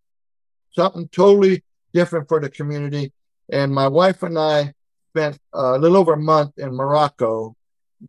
something 0.73 1.09
totally 1.09 1.63
different 1.93 2.29
for 2.29 2.41
the 2.41 2.51
community. 2.51 3.13
And 3.51 3.73
my 3.73 3.89
wife 3.89 4.23
and 4.23 4.39
I 4.39 4.75
spent 5.11 5.39
a 5.53 5.79
little 5.79 5.97
over 5.97 6.15
a 6.15 6.19
month 6.19 6.59
in 6.59 6.75
Morocco, 6.75 7.55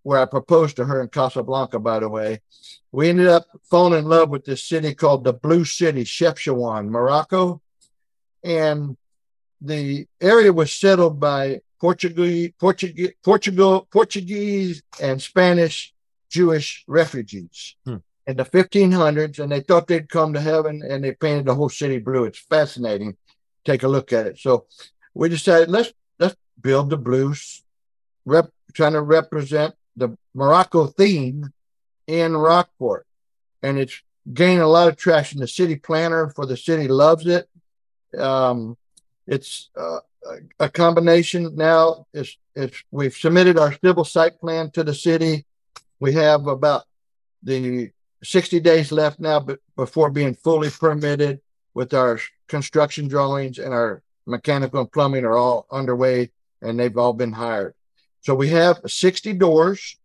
where 0.02 0.20
I 0.20 0.26
proposed 0.26 0.78
to 0.78 0.86
her 0.86 1.02
in 1.02 1.10
Casablanca, 1.10 1.80
by 1.80 2.00
the 2.00 2.10
way. 2.10 2.42
We 2.92 3.10
ended 3.10 3.28
up 3.28 3.46
falling 3.70 4.00
in 4.00 4.06
love 4.06 4.30
with 4.30 4.46
this 4.46 4.64
city 4.64 4.96
called 4.96 5.24
the 5.24 5.34
Blue 5.34 5.66
City, 5.66 6.04
Chefchaouen, 6.04 6.90
Morocco. 6.90 7.62
And 8.44 8.98
the 9.62 10.08
area 10.20 10.52
was 10.52 10.72
settled 10.72 11.20
by 11.20 11.62
Portuguese, 11.80 12.52
Portuguese, 12.60 13.12
Portugal, 13.24 13.88
Portuguese 13.92 14.82
and 15.02 15.22
Spanish 15.22 15.94
Jewish 16.30 16.84
refugees. 16.88 17.76
Hmm 17.86 17.98
in 18.26 18.38
the 18.38 18.46
1500s 18.46 19.40
and 19.40 19.52
they 19.52 19.60
thought 19.60 19.88
they'd 19.88 20.10
come 20.10 20.34
to 20.34 20.42
heaven 20.42 20.82
and 20.88 21.04
they 21.04 21.14
painted 21.14 21.46
the 21.46 21.56
whole 21.56 21.70
city 21.70 22.00
blue. 22.00 22.26
It's 22.26 22.40
fascinating 22.40 23.18
take 23.66 23.84
a 23.84 23.88
look 23.88 24.14
at 24.14 24.28
it. 24.28 24.40
So 24.40 24.66
we 25.14 25.30
decided 25.30 25.70
let's 25.70 25.94
let's 26.20 26.36
build 26.60 26.90
the 26.90 26.98
blues, 26.98 27.64
rep, 28.26 28.50
trying 28.74 28.94
to 28.94 29.02
represent 29.02 29.76
the 29.96 30.18
Morocco 30.34 30.88
theme 30.88 31.52
in 32.08 32.36
Rockport, 32.36 33.06
and 33.62 33.78
it's 33.78 34.02
gained 34.34 34.62
a 34.62 34.68
lot 34.68 34.88
of 34.88 34.98
traction. 34.98 35.40
The 35.40 35.48
city 35.48 35.76
planner 35.76 36.30
for 36.30 36.46
the 36.46 36.58
city 36.58 36.88
loves 36.88 37.28
it. 37.28 37.50
Um, 38.18 38.78
it's 39.28 39.70
uh, 39.80 40.00
a 40.60 40.70
combination 40.70 41.56
now. 41.56 42.08
It's 42.14 42.38
it's 42.56 42.84
we've 42.92 43.16
submitted 43.16 43.58
our 43.58 43.74
civil 43.84 44.06
site 44.06 44.40
plan 44.40 44.72
to 44.72 44.84
the 44.84 44.94
city. 44.94 45.46
We 46.00 46.14
have 46.14 46.48
about 46.48 46.84
the 47.42 47.92
60 48.24 48.60
days 48.60 48.92
left 48.92 49.20
now, 49.20 49.40
but 49.40 49.60
before 49.76 50.10
being 50.10 50.34
fully 50.34 50.70
permitted 50.70 51.42
with 51.74 51.94
our 51.94 52.20
construction 52.48 53.08
drawings 53.08 53.60
and 53.60 53.74
our 53.74 54.02
mechanical 54.26 54.80
and 54.82 54.92
plumbing 54.92 55.26
are 55.26 55.38
all 55.38 55.66
underway 55.72 56.32
and 56.62 56.80
they've 56.80 56.98
all 56.98 57.14
been 57.14 57.34
hired. 57.34 57.74
So 58.22 58.34
we 58.34 58.50
have 58.50 58.80
60 58.86 59.34
doors, 59.34 59.98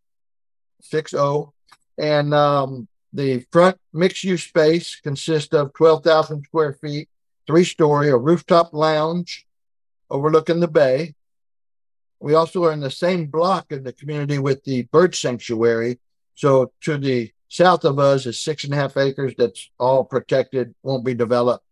6-0, 0.92 1.52
and 1.98 2.34
um, 2.34 2.88
the 3.12 3.46
front 3.52 3.78
mixed 3.92 4.24
use 4.24 4.42
space 4.42 4.96
consists 4.96 5.54
of 5.54 5.72
12,000 5.74 6.44
square 6.44 6.72
feet, 6.74 7.08
three 7.46 7.64
story, 7.64 8.08
a 8.08 8.16
rooftop 8.16 8.72
lounge 8.72 9.46
overlooking 10.10 10.60
the 10.60 10.68
bay. 10.68 11.14
We 12.20 12.34
also 12.34 12.64
are 12.64 12.72
in 12.72 12.80
the 12.80 12.90
same 12.90 13.26
block 13.26 13.70
in 13.70 13.84
the 13.84 13.92
community 13.92 14.38
with 14.38 14.64
the 14.64 14.82
bird 14.82 15.14
sanctuary. 15.14 16.00
So 16.34 16.72
to 16.82 16.98
the 16.98 17.32
south 17.48 17.84
of 17.84 17.98
us 17.98 18.26
is 18.26 18.40
six 18.40 18.64
and 18.64 18.72
a 18.72 18.76
half 18.76 18.96
acres 18.96 19.34
that's 19.36 19.70
all 19.78 20.04
protected, 20.04 20.74
won't 20.82 21.04
be 21.04 21.14
developed 21.14 21.64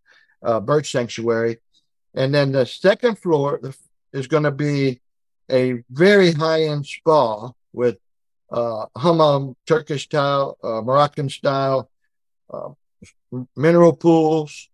uh, 0.42 0.60
bird 0.60 0.86
sanctuary. 0.86 1.58
And 2.14 2.34
then 2.34 2.52
the 2.52 2.64
second 2.64 3.18
floor 3.18 3.60
is 4.12 4.26
going 4.26 4.44
to 4.44 4.50
be 4.50 5.00
a 5.50 5.82
very 5.90 6.32
high 6.32 6.64
end 6.64 6.86
spa 6.86 7.50
with 7.72 7.98
uh, 8.50 8.86
hammam, 8.96 9.56
Turkish 9.66 10.04
style, 10.04 10.56
uh, 10.62 10.80
Moroccan 10.80 11.28
style, 11.28 11.90
uh, 12.52 12.70
mineral 13.54 13.92
pools, 13.92 14.68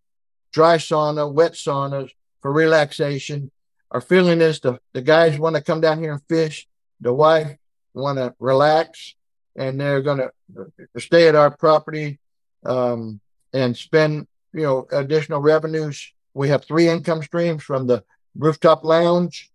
dry 0.53 0.77
sauna, 0.77 1.33
wet 1.33 1.53
saunas 1.53 2.11
for 2.41 2.53
relaxation. 2.53 3.51
Our 3.91 4.01
feeling 4.01 4.41
is 4.41 4.61
the, 4.61 4.79
the 4.93 5.03
guys 5.03 5.39
want 5.39 5.57
to 5.57 5.63
come 5.63 5.81
down 5.81 5.99
here 5.99 6.13
and 6.13 6.23
fish. 6.29 6.69
The 7.01 7.13
wife 7.13 7.57
want 7.95 8.19
to 8.19 8.35
relax, 8.39 9.15
and 9.57 9.81
they're 9.81 10.03
going 10.03 10.19
to 10.19 11.01
stay 11.01 11.29
at 11.29 11.35
our 11.35 11.51
property 11.51 12.19
um, 12.65 13.21
and 13.53 13.77
spend 13.77 14.27
you 14.53 14.63
know, 14.63 14.87
additional 14.93 15.41
revenues. 15.41 16.13
We 16.35 16.49
have 16.49 16.65
three 16.65 16.89
income 16.89 17.23
streams 17.23 17.63
from 17.63 17.87
the 17.87 18.05
rooftop 18.37 18.85
lounge, 18.85 19.51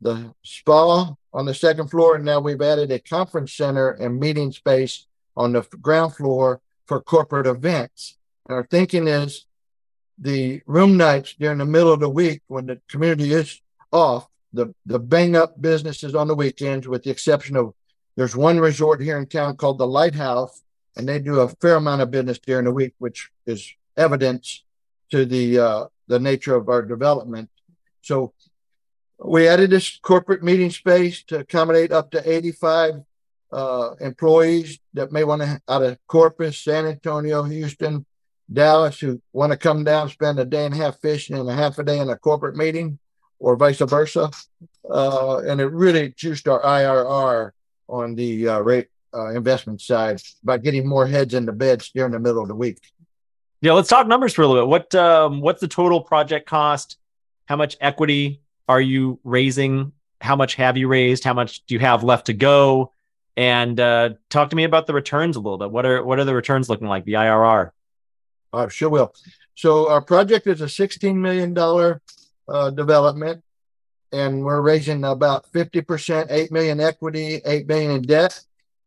the 0.00 0.32
spa 0.42 1.14
on 1.32 1.46
the 1.46 1.54
second 1.54 1.88
floor, 1.88 2.16
and 2.16 2.24
now 2.24 2.40
we've 2.40 2.62
added 2.62 2.90
a 2.90 2.98
conference 2.98 3.52
center 3.52 3.90
and 3.90 4.18
meeting 4.18 4.52
space 4.52 5.06
on 5.36 5.52
the 5.52 5.62
ground 5.80 6.14
floor 6.14 6.60
for 6.86 7.00
corporate 7.00 7.46
events. 7.46 8.16
And 8.48 8.56
our 8.56 8.64
thinking 8.64 9.06
is 9.06 9.46
the 10.18 10.62
room 10.66 10.96
nights 10.96 11.34
during 11.38 11.58
the 11.58 11.64
middle 11.64 11.92
of 11.92 12.00
the 12.00 12.08
week 12.08 12.42
when 12.48 12.66
the 12.66 12.80
community 12.88 13.32
is 13.32 13.60
off, 13.92 14.26
the, 14.52 14.74
the 14.86 14.98
bang 14.98 15.36
up 15.36 15.60
businesses 15.60 16.14
on 16.14 16.26
the 16.26 16.34
weekends, 16.34 16.88
with 16.88 17.04
the 17.04 17.10
exception 17.10 17.56
of 17.56 17.74
there's 18.18 18.34
one 18.34 18.58
resort 18.58 19.00
here 19.00 19.16
in 19.16 19.26
town 19.26 19.56
called 19.56 19.78
the 19.78 19.86
Lighthouse, 19.86 20.64
and 20.96 21.08
they 21.08 21.20
do 21.20 21.38
a 21.38 21.48
fair 21.48 21.76
amount 21.76 22.02
of 22.02 22.10
business 22.10 22.40
during 22.40 22.64
the 22.64 22.72
week, 22.72 22.94
which 22.98 23.30
is 23.46 23.72
evidence 23.96 24.64
to 25.12 25.24
the 25.24 25.60
uh, 25.60 25.84
the 26.08 26.18
nature 26.18 26.56
of 26.56 26.68
our 26.68 26.82
development. 26.82 27.48
So 28.02 28.32
we 29.24 29.46
added 29.46 29.70
this 29.70 30.00
corporate 30.02 30.42
meeting 30.42 30.70
space 30.70 31.22
to 31.28 31.38
accommodate 31.38 31.92
up 31.92 32.10
to 32.10 32.28
85 32.28 33.04
uh, 33.52 33.90
employees 34.00 34.80
that 34.94 35.12
may 35.12 35.22
want 35.22 35.42
to 35.42 35.62
out 35.68 35.84
of 35.84 35.96
Corpus, 36.08 36.58
San 36.58 36.86
Antonio, 36.86 37.44
Houston, 37.44 38.04
Dallas, 38.52 38.98
who 38.98 39.22
want 39.32 39.52
to 39.52 39.56
come 39.56 39.84
down, 39.84 40.08
spend 40.08 40.40
a 40.40 40.44
day 40.44 40.66
and 40.66 40.74
a 40.74 40.78
half 40.78 40.98
fishing 40.98 41.38
and 41.38 41.48
a 41.48 41.54
half 41.54 41.78
a 41.78 41.84
day 41.84 42.00
in 42.00 42.10
a 42.10 42.16
corporate 42.16 42.56
meeting, 42.56 42.98
or 43.38 43.54
vice 43.54 43.78
versa. 43.78 44.28
Uh, 44.90 45.38
and 45.46 45.60
it 45.60 45.70
really 45.70 46.12
juiced 46.16 46.48
our 46.48 46.60
IRR 46.62 47.52
on 47.88 48.14
the 48.14 48.48
uh, 48.48 48.60
rate 48.60 48.88
uh, 49.14 49.30
investment 49.30 49.80
side 49.80 50.20
by 50.44 50.58
getting 50.58 50.86
more 50.86 51.06
heads 51.06 51.34
in 51.34 51.46
the 51.46 51.52
beds 51.52 51.90
during 51.94 52.12
the 52.12 52.18
middle 52.18 52.42
of 52.42 52.48
the 52.48 52.54
week. 52.54 52.78
Yeah, 53.60 53.72
let's 53.72 53.88
talk 53.88 54.06
numbers 54.06 54.34
for 54.34 54.42
a 54.42 54.46
little 54.46 54.64
bit. 54.64 54.68
What 54.68 54.94
um, 54.94 55.40
what's 55.40 55.60
the 55.60 55.68
total 55.68 56.00
project 56.00 56.48
cost? 56.48 56.98
How 57.46 57.56
much 57.56 57.76
equity 57.80 58.42
are 58.68 58.80
you 58.80 59.18
raising? 59.24 59.92
How 60.20 60.36
much 60.36 60.54
have 60.56 60.76
you 60.76 60.86
raised? 60.88 61.24
How 61.24 61.34
much 61.34 61.66
do 61.66 61.74
you 61.74 61.80
have 61.80 62.04
left 62.04 62.26
to 62.26 62.34
go? 62.34 62.92
and 63.38 63.78
uh, 63.78 64.10
talk 64.30 64.50
to 64.50 64.56
me 64.56 64.64
about 64.64 64.88
the 64.88 64.92
returns 64.92 65.36
a 65.36 65.38
little 65.38 65.58
bit. 65.58 65.70
What 65.70 65.86
are 65.86 66.02
what 66.02 66.18
are 66.18 66.24
the 66.24 66.34
returns 66.34 66.68
looking 66.68 66.88
like? 66.88 67.04
The 67.04 67.12
IRR. 67.12 67.70
I 68.52 68.64
uh, 68.64 68.68
sure 68.68 68.90
will. 68.90 69.14
So 69.54 69.88
our 69.88 70.02
project 70.02 70.48
is 70.48 70.60
a 70.60 70.68
sixteen 70.68 71.22
million 71.22 71.54
dollar 71.54 72.02
uh, 72.48 72.70
development, 72.70 73.44
and 74.12 74.44
we're 74.44 74.60
raising 74.60 75.04
about 75.04 75.50
fifty 75.52 75.80
percent, 75.80 76.30
eight 76.30 76.50
million 76.50 76.80
equity, 76.80 77.40
eight 77.44 77.66
million 77.66 77.92
in 77.92 78.02
debt. 78.02 78.40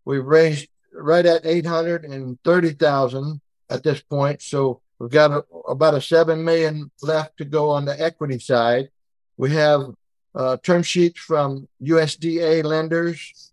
We've 0.06 0.26
raised 0.26 0.68
right 0.94 1.26
at 1.26 1.46
eight 1.46 1.66
hundred 1.66 2.06
and 2.06 2.38
thirty 2.44 2.72
thousand 2.72 3.42
at 3.70 3.84
this 3.84 4.02
point. 4.02 4.42
So 4.42 4.82
we've 5.00 5.10
got 5.10 5.32
a, 5.32 5.44
about 5.68 5.94
a 5.94 6.02
seven 6.02 6.44
million 6.44 6.92
left 7.02 7.38
to 7.38 7.46
go 7.46 7.70
on 7.70 7.86
the 7.86 8.00
equity 8.02 8.40
side. 8.40 8.90
We 9.38 9.52
have 9.52 9.94
uh, 10.36 10.58
term 10.64 10.84
sheets 10.84 11.20
from 11.20 11.68
USDA 11.82 12.64
lenders 12.64 13.52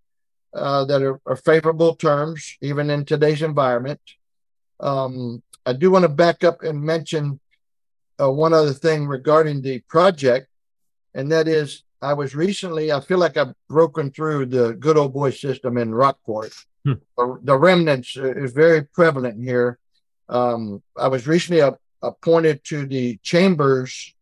uh, 0.54 0.84
that 0.86 1.02
are, 1.02 1.20
are, 1.26 1.36
favorable 1.36 1.94
terms, 1.94 2.56
even 2.60 2.90
in 2.90 3.04
today's 3.04 3.42
environment. 3.42 4.00
Um, 4.80 5.42
I 5.66 5.72
do 5.72 5.90
want 5.90 6.04
to 6.04 6.08
back 6.08 6.44
up 6.44 6.62
and 6.62 6.82
mention 6.82 7.40
uh, 8.20 8.30
one 8.30 8.52
other 8.52 8.72
thing 8.72 9.06
regarding 9.06 9.62
the 9.62 9.80
project, 9.80 10.47
and 11.18 11.32
that 11.32 11.48
is 11.48 11.82
I 12.00 12.14
was 12.14 12.36
recently, 12.36 12.92
I 12.92 13.00
feel 13.00 13.18
like 13.18 13.36
I've 13.36 13.52
broken 13.68 14.12
through 14.12 14.46
the 14.46 14.74
good 14.74 14.96
old 14.96 15.12
boy 15.12 15.30
system 15.30 15.76
in 15.76 15.92
Rockport. 15.92 16.52
Hmm. 16.84 16.92
The, 17.16 17.38
the, 17.42 17.56
remnants 17.56 18.16
is 18.16 18.52
very 18.52 18.84
prevalent 18.84 19.42
here. 19.42 19.80
Um, 20.28 20.80
I 20.96 21.08
was 21.08 21.26
recently 21.26 21.68
appointed 22.02 22.62
to 22.66 22.86
the 22.86 23.18
Chamber's 23.24 24.14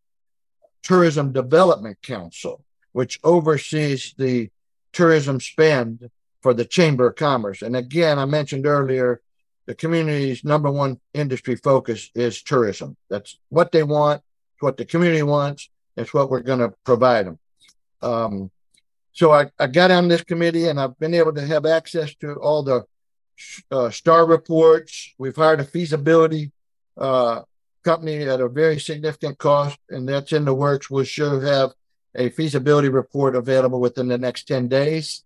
Tourism 0.81 1.31
Development 1.33 2.01
Council, 2.01 2.63
which 2.93 3.19
oversees 3.23 4.15
the 4.17 4.49
tourism 4.91 5.39
spend 5.39 6.09
for 6.41 6.55
the 6.55 6.65
Chamber 6.65 7.09
of 7.09 7.15
Commerce. 7.15 7.61
And 7.61 7.75
again, 7.75 8.17
I 8.17 8.25
mentioned 8.25 8.65
earlier, 8.65 9.21
the 9.67 9.75
community's 9.75 10.43
number 10.43 10.71
one 10.71 10.99
industry 11.13 11.57
focus 11.57 12.09
is 12.15 12.41
tourism. 12.41 12.97
That's 13.07 13.37
what 13.49 13.71
they 13.71 13.83
want, 13.83 14.23
it's 14.55 14.63
what 14.63 14.77
the 14.77 14.85
community 14.85 15.21
wants, 15.21 15.69
it's 15.97 16.13
what 16.13 16.29
we're 16.29 16.41
going 16.41 16.59
to 16.59 16.73
provide 16.85 17.25
them. 17.25 17.39
Um, 18.01 18.51
so 19.11 19.31
I, 19.31 19.47
I 19.59 19.67
got 19.67 19.91
on 19.91 20.07
this 20.07 20.23
committee 20.23 20.67
and 20.67 20.79
I've 20.79 20.97
been 20.99 21.15
able 21.15 21.33
to 21.33 21.45
have 21.45 21.65
access 21.65 22.13
to 22.15 22.35
all 22.35 22.63
the 22.63 22.85
uh, 23.71 23.89
star 23.89 24.25
reports. 24.25 25.13
We've 25.17 25.35
hired 25.35 25.59
a 25.59 25.63
feasibility 25.63 26.51
uh, 26.95 27.41
company 27.83 28.23
at 28.23 28.39
a 28.39 28.47
very 28.47 28.79
significant 28.79 29.37
cost, 29.37 29.79
and 29.89 30.07
that's 30.07 30.33
in 30.33 30.45
the 30.45 30.53
works. 30.53 30.89
We'll 30.89 31.03
sure 31.03 31.41
have 31.41 31.71
a 32.15 32.29
feasibility 32.29 32.89
report 32.89 33.35
available 33.35 33.79
within 33.79 34.07
the 34.07 34.17
next 34.17 34.47
10 34.47 34.67
days 34.67 35.23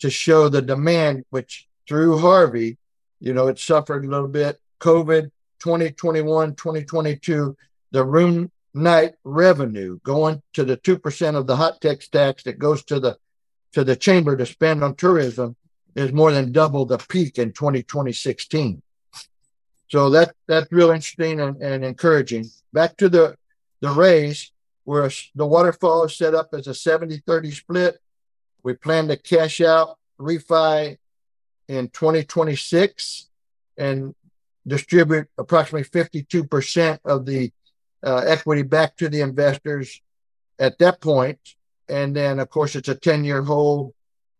to 0.00 0.10
show 0.10 0.48
the 0.48 0.62
demand, 0.62 1.24
which 1.30 1.68
through 1.88 2.18
Harvey, 2.18 2.78
you 3.20 3.34
know, 3.34 3.48
it 3.48 3.58
suffered 3.58 4.04
a 4.04 4.08
little 4.08 4.28
bit. 4.28 4.58
COVID 4.80 5.30
2021, 5.60 6.54
2022, 6.54 7.56
the 7.90 8.04
room 8.04 8.50
night 8.74 9.14
revenue 9.22 9.98
going 10.02 10.42
to 10.52 10.64
the 10.64 10.76
2% 10.76 11.36
of 11.36 11.46
the 11.46 11.56
hot 11.56 11.80
tax 11.80 12.08
tax 12.08 12.42
that 12.42 12.58
goes 12.58 12.84
to 12.84 13.00
the 13.00 13.16
to 13.72 13.82
the 13.82 13.96
chamber 13.96 14.36
to 14.36 14.46
spend 14.46 14.84
on 14.84 14.94
tourism 14.94 15.56
is 15.96 16.12
more 16.12 16.32
than 16.32 16.52
double 16.52 16.86
the 16.86 16.98
peak 16.98 17.38
in 17.38 17.52
2016. 17.52 18.82
So 19.88 20.10
that 20.10 20.34
that's 20.46 20.70
real 20.72 20.90
interesting 20.90 21.40
and, 21.40 21.60
and 21.62 21.84
encouraging. 21.84 22.46
Back 22.72 22.96
to 22.98 23.08
the 23.08 23.36
the 23.80 23.90
raise, 23.90 24.50
where 24.84 25.10
the 25.34 25.46
waterfall 25.46 26.04
is 26.04 26.16
set 26.16 26.34
up 26.34 26.50
as 26.52 26.66
a 26.66 26.70
70-30 26.70 27.52
split. 27.52 27.98
We 28.62 28.74
plan 28.74 29.08
to 29.08 29.16
cash 29.16 29.60
out 29.60 29.98
refi 30.18 30.96
in 31.68 31.88
2026 31.88 33.28
and 33.76 34.14
distribute 34.66 35.28
approximately 35.36 35.88
52% 35.88 36.98
of 37.04 37.26
the 37.26 37.52
uh, 38.04 38.22
equity 38.26 38.62
back 38.62 38.96
to 38.96 39.08
the 39.08 39.22
investors 39.22 40.00
at 40.58 40.78
that 40.78 41.00
point. 41.00 41.38
And 41.88 42.14
then, 42.14 42.38
of 42.38 42.50
course, 42.50 42.76
it's 42.76 42.88
a 42.88 42.94
10 42.94 43.24
year 43.24 43.42
hold. 43.42 43.94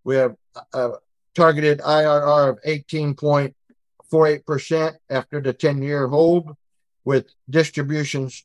We 0.05 0.15
have 0.17 0.37
a 0.73 0.93
targeted 1.35 1.81
IRR 1.81 2.51
of 2.51 2.63
18.48% 2.63 4.95
after 5.11 5.41
the 5.41 5.53
10 5.53 5.83
year 5.83 6.07
hold 6.09 6.57
with 7.05 7.27
distributions. 7.49 8.45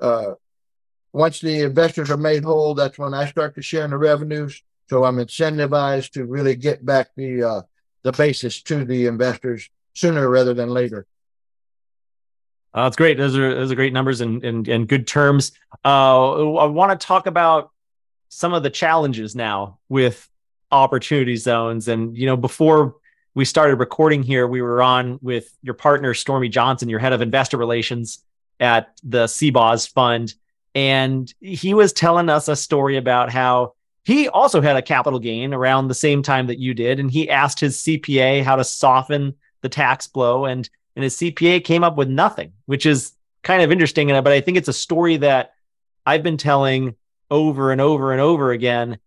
Uh, 0.00 0.32
once 1.12 1.40
the 1.40 1.62
investors 1.62 2.10
are 2.10 2.18
made 2.18 2.44
whole, 2.44 2.74
that's 2.74 2.98
when 2.98 3.14
I 3.14 3.26
start 3.26 3.54
to 3.54 3.62
share 3.62 3.84
in 3.84 3.90
the 3.90 3.96
revenues. 3.96 4.62
So 4.88 5.04
I'm 5.04 5.16
incentivized 5.16 6.10
to 6.12 6.26
really 6.26 6.54
get 6.54 6.84
back 6.84 7.08
the 7.16 7.42
uh, 7.42 7.62
the 8.02 8.12
basis 8.12 8.60
to 8.62 8.84
the 8.84 9.06
investors 9.06 9.70
sooner 9.94 10.28
rather 10.28 10.52
than 10.54 10.70
later. 10.70 11.06
Uh, 12.76 12.84
that's 12.84 12.96
great. 12.96 13.16
Those 13.16 13.34
are 13.34 13.54
those 13.54 13.72
are 13.72 13.74
great 13.74 13.94
numbers 13.94 14.20
and 14.20 14.44
and, 14.44 14.68
and 14.68 14.86
good 14.86 15.06
terms. 15.06 15.52
Uh, 15.82 16.56
I 16.56 16.66
want 16.66 16.98
to 16.98 17.06
talk 17.06 17.26
about 17.26 17.70
some 18.28 18.52
of 18.52 18.62
the 18.62 18.68
challenges 18.68 19.34
now 19.34 19.78
with 19.88 20.28
opportunity 20.70 21.36
zones. 21.36 21.88
And 21.88 22.14
you 22.16 22.26
know, 22.26 22.36
before 22.36 22.96
we 23.34 23.46
started 23.46 23.76
recording 23.76 24.22
here, 24.22 24.46
we 24.46 24.60
were 24.60 24.82
on 24.82 25.18
with 25.22 25.56
your 25.62 25.72
partner 25.72 26.12
Stormy 26.12 26.50
Johnson, 26.50 26.90
your 26.90 26.98
head 26.98 27.14
of 27.14 27.22
investor 27.22 27.56
relations 27.56 28.22
at 28.60 28.88
the 29.02 29.24
CBOZ 29.24 29.90
Fund, 29.92 30.34
and 30.74 31.32
he 31.40 31.72
was 31.72 31.94
telling 31.94 32.28
us 32.28 32.48
a 32.48 32.56
story 32.56 32.98
about 32.98 33.32
how 33.32 33.72
he 34.04 34.28
also 34.28 34.60
had 34.60 34.76
a 34.76 34.82
capital 34.82 35.18
gain 35.18 35.54
around 35.54 35.88
the 35.88 35.94
same 35.94 36.22
time 36.22 36.46
that 36.48 36.58
you 36.58 36.74
did, 36.74 37.00
and 37.00 37.10
he 37.10 37.30
asked 37.30 37.58
his 37.58 37.78
CPA 37.78 38.42
how 38.42 38.56
to 38.56 38.64
soften 38.64 39.34
the 39.62 39.70
tax 39.70 40.06
blow, 40.06 40.44
and 40.44 40.68
and 40.96 41.02
his 41.02 41.14
CPA 41.16 41.62
came 41.62 41.84
up 41.84 41.96
with 41.96 42.08
nothing, 42.08 42.52
which 42.64 42.86
is 42.86 43.12
kind 43.42 43.62
of 43.62 43.70
interesting. 43.70 44.08
But 44.08 44.28
I 44.28 44.40
think 44.40 44.56
it's 44.56 44.68
a 44.68 44.72
story 44.72 45.18
that 45.18 45.52
I've 46.06 46.22
been 46.22 46.38
telling 46.38 46.96
over 47.30 47.70
and 47.70 47.80
over 47.80 48.12
and 48.12 48.20
over 48.20 48.50
again. 48.50 48.98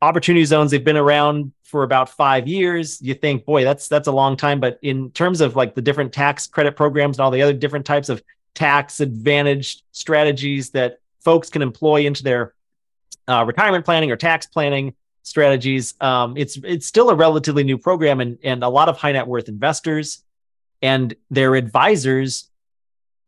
Opportunity 0.00 0.44
zones, 0.44 0.70
they've 0.70 0.84
been 0.84 0.96
around 0.96 1.52
for 1.64 1.82
about 1.82 2.10
five 2.10 2.46
years. 2.46 3.02
You 3.02 3.14
think, 3.14 3.44
boy, 3.46 3.64
that's 3.64 3.88
that's 3.88 4.06
a 4.06 4.12
long 4.12 4.36
time. 4.36 4.60
But 4.60 4.78
in 4.82 5.10
terms 5.10 5.40
of 5.40 5.56
like 5.56 5.74
the 5.74 5.82
different 5.82 6.12
tax 6.12 6.46
credit 6.46 6.76
programs 6.76 7.16
and 7.16 7.24
all 7.24 7.30
the 7.30 7.42
other 7.42 7.54
different 7.54 7.86
types 7.86 8.08
of 8.08 8.22
tax 8.54 9.00
advantaged 9.00 9.82
strategies 9.92 10.70
that 10.70 11.00
folks 11.20 11.48
can 11.48 11.62
employ 11.62 12.06
into 12.06 12.22
their 12.22 12.54
uh, 13.26 13.44
retirement 13.46 13.84
planning 13.84 14.10
or 14.10 14.16
tax 14.16 14.46
planning 14.46 14.94
strategies. 15.22 15.94
Um, 16.00 16.36
it's 16.36 16.56
it's 16.62 16.86
still 16.86 17.10
a 17.10 17.14
relatively 17.14 17.64
new 17.64 17.78
program, 17.78 18.20
and 18.20 18.38
and 18.44 18.62
a 18.62 18.68
lot 18.68 18.88
of 18.88 18.98
high 18.98 19.12
net 19.12 19.26
worth 19.26 19.48
investors 19.48 20.22
and 20.82 21.14
their 21.30 21.54
advisors 21.54 22.48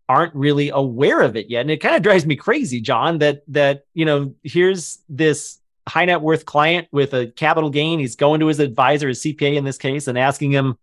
aren't 0.08 0.34
really 0.34 0.70
aware 0.70 1.20
of 1.20 1.36
it 1.36 1.48
yet. 1.48 1.60
And 1.60 1.70
it 1.70 1.78
kind 1.78 1.94
of 1.94 2.02
drives 2.02 2.26
me 2.26 2.36
crazy, 2.36 2.80
John, 2.80 3.18
that 3.18 3.42
that 3.48 3.84
you 3.94 4.04
know 4.04 4.34
here's 4.42 4.98
this 5.08 5.58
high 5.88 6.04
net 6.04 6.20
worth 6.20 6.44
client 6.44 6.88
with 6.92 7.14
a 7.14 7.28
capital 7.28 7.70
gain. 7.70 7.98
He's 7.98 8.16
going 8.16 8.40
to 8.40 8.46
his 8.46 8.60
advisor, 8.60 9.08
his 9.08 9.22
CPA 9.22 9.56
in 9.56 9.64
this 9.64 9.78
case, 9.78 10.08
and 10.08 10.18
asking 10.18 10.52
him 10.52 10.78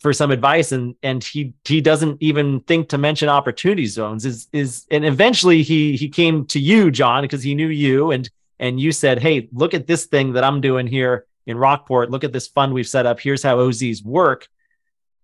for 0.00 0.12
some 0.12 0.32
advice 0.32 0.72
and 0.72 0.96
and 1.02 1.22
he 1.22 1.54
he 1.64 1.80
doesn't 1.80 2.20
even 2.20 2.60
think 2.60 2.88
to 2.88 2.98
mention 2.98 3.28
opportunity 3.28 3.86
zones 3.86 4.24
is 4.26 4.48
is 4.52 4.84
and 4.90 5.04
eventually 5.04 5.62
he 5.62 5.96
he 5.96 6.08
came 6.08 6.44
to 6.44 6.58
you 6.58 6.90
john 6.90 7.22
because 7.22 7.40
he 7.44 7.54
knew 7.54 7.68
you 7.68 8.10
and 8.10 8.28
and 8.62 8.78
you 8.78 8.92
said, 8.92 9.18
Hey, 9.18 9.48
look 9.52 9.74
at 9.74 9.88
this 9.88 10.06
thing 10.06 10.34
that 10.34 10.44
I'm 10.44 10.60
doing 10.60 10.86
here 10.86 11.26
in 11.46 11.58
Rockport. 11.58 12.12
Look 12.12 12.22
at 12.22 12.32
this 12.32 12.46
fund 12.46 12.72
we've 12.72 12.86
set 12.86 13.06
up. 13.06 13.18
Here's 13.18 13.42
how 13.42 13.56
OZs 13.56 14.04
work. 14.04 14.46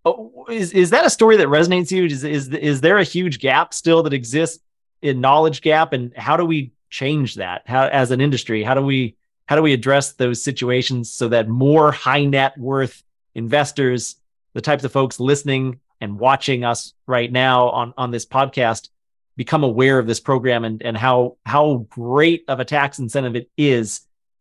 Oh, 0.08 0.46
is, 0.50 0.72
is 0.72 0.90
that 0.90 1.04
a 1.04 1.10
story 1.10 1.36
that 1.36 1.48
resonates 1.48 1.90
you? 1.90 2.04
Is, 2.04 2.24
is, 2.24 2.48
is 2.48 2.80
there 2.80 2.98
a 2.98 3.04
huge 3.04 3.38
gap 3.40 3.74
still 3.74 4.02
that 4.04 4.12
exists 4.12 4.62
in 5.02 5.20
knowledge 5.20 5.60
gap? 5.62 5.92
And 5.92 6.16
how 6.16 6.36
do 6.36 6.44
we 6.44 6.72
change 6.90 7.34
that 7.36 7.62
how, 7.66 7.86
as 7.88 8.10
an 8.10 8.20
industry? 8.20 8.62
How 8.62 8.74
do 8.74 8.82
we, 8.82 9.16
how 9.46 9.56
do 9.56 9.62
we 9.62 9.72
address 9.72 10.12
those 10.12 10.42
situations 10.42 11.10
so 11.10 11.28
that 11.28 11.48
more 11.48 11.92
high 11.92 12.24
net 12.24 12.56
worth 12.58 13.02
investors, 13.34 14.16
the 14.54 14.60
types 14.60 14.84
of 14.84 14.92
folks 14.92 15.20
listening 15.20 15.80
and 16.00 16.18
watching 16.18 16.64
us 16.64 16.94
right 17.06 17.30
now 17.30 17.68
on, 17.70 17.94
on 17.96 18.10
this 18.10 18.26
podcast 18.26 18.88
become 19.36 19.62
aware 19.62 19.98
of 20.00 20.06
this 20.06 20.18
program 20.18 20.64
and, 20.64 20.82
and 20.82 20.96
how 20.96 21.36
how 21.46 21.86
great 21.90 22.44
of 22.48 22.58
a 22.58 22.64
tax 22.64 22.98
incentive 22.98 23.36
it 23.36 23.48
is 23.56 24.00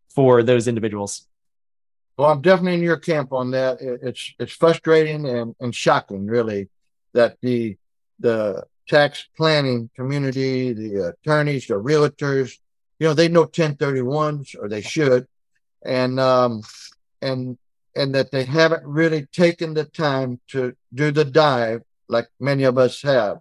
for 0.09 0.41
those 0.41 0.67
individuals. 0.67 1.26
Well, 2.17 2.29
I'm 2.29 2.41
definitely 2.41 2.75
in 2.75 2.83
your 2.83 2.97
camp 2.97 3.31
on 3.31 3.51
that. 3.51 3.77
It's 3.81 4.33
it's 4.39 4.53
frustrating 4.53 5.27
and, 5.27 5.55
and 5.59 5.73
shocking, 5.73 6.25
really, 6.25 6.69
that 7.13 7.37
the 7.41 7.77
the 8.19 8.63
tax 8.87 9.27
planning 9.37 9.89
community, 9.95 10.73
the 10.73 11.09
attorneys, 11.09 11.67
the 11.67 11.75
realtors, 11.75 12.57
you 12.99 13.07
know, 13.07 13.13
they 13.13 13.27
know 13.27 13.45
1031s 13.45 14.55
or 14.59 14.67
they 14.67 14.81
should, 14.81 15.27
and 15.85 16.19
um, 16.19 16.63
and 17.21 17.57
and 17.95 18.15
that 18.15 18.31
they 18.31 18.45
haven't 18.45 18.85
really 18.85 19.25
taken 19.27 19.73
the 19.73 19.85
time 19.85 20.39
to 20.47 20.75
do 20.93 21.11
the 21.11 21.25
dive 21.25 21.81
like 22.09 22.27
many 22.39 22.63
of 22.63 22.77
us 22.77 23.01
have 23.01 23.39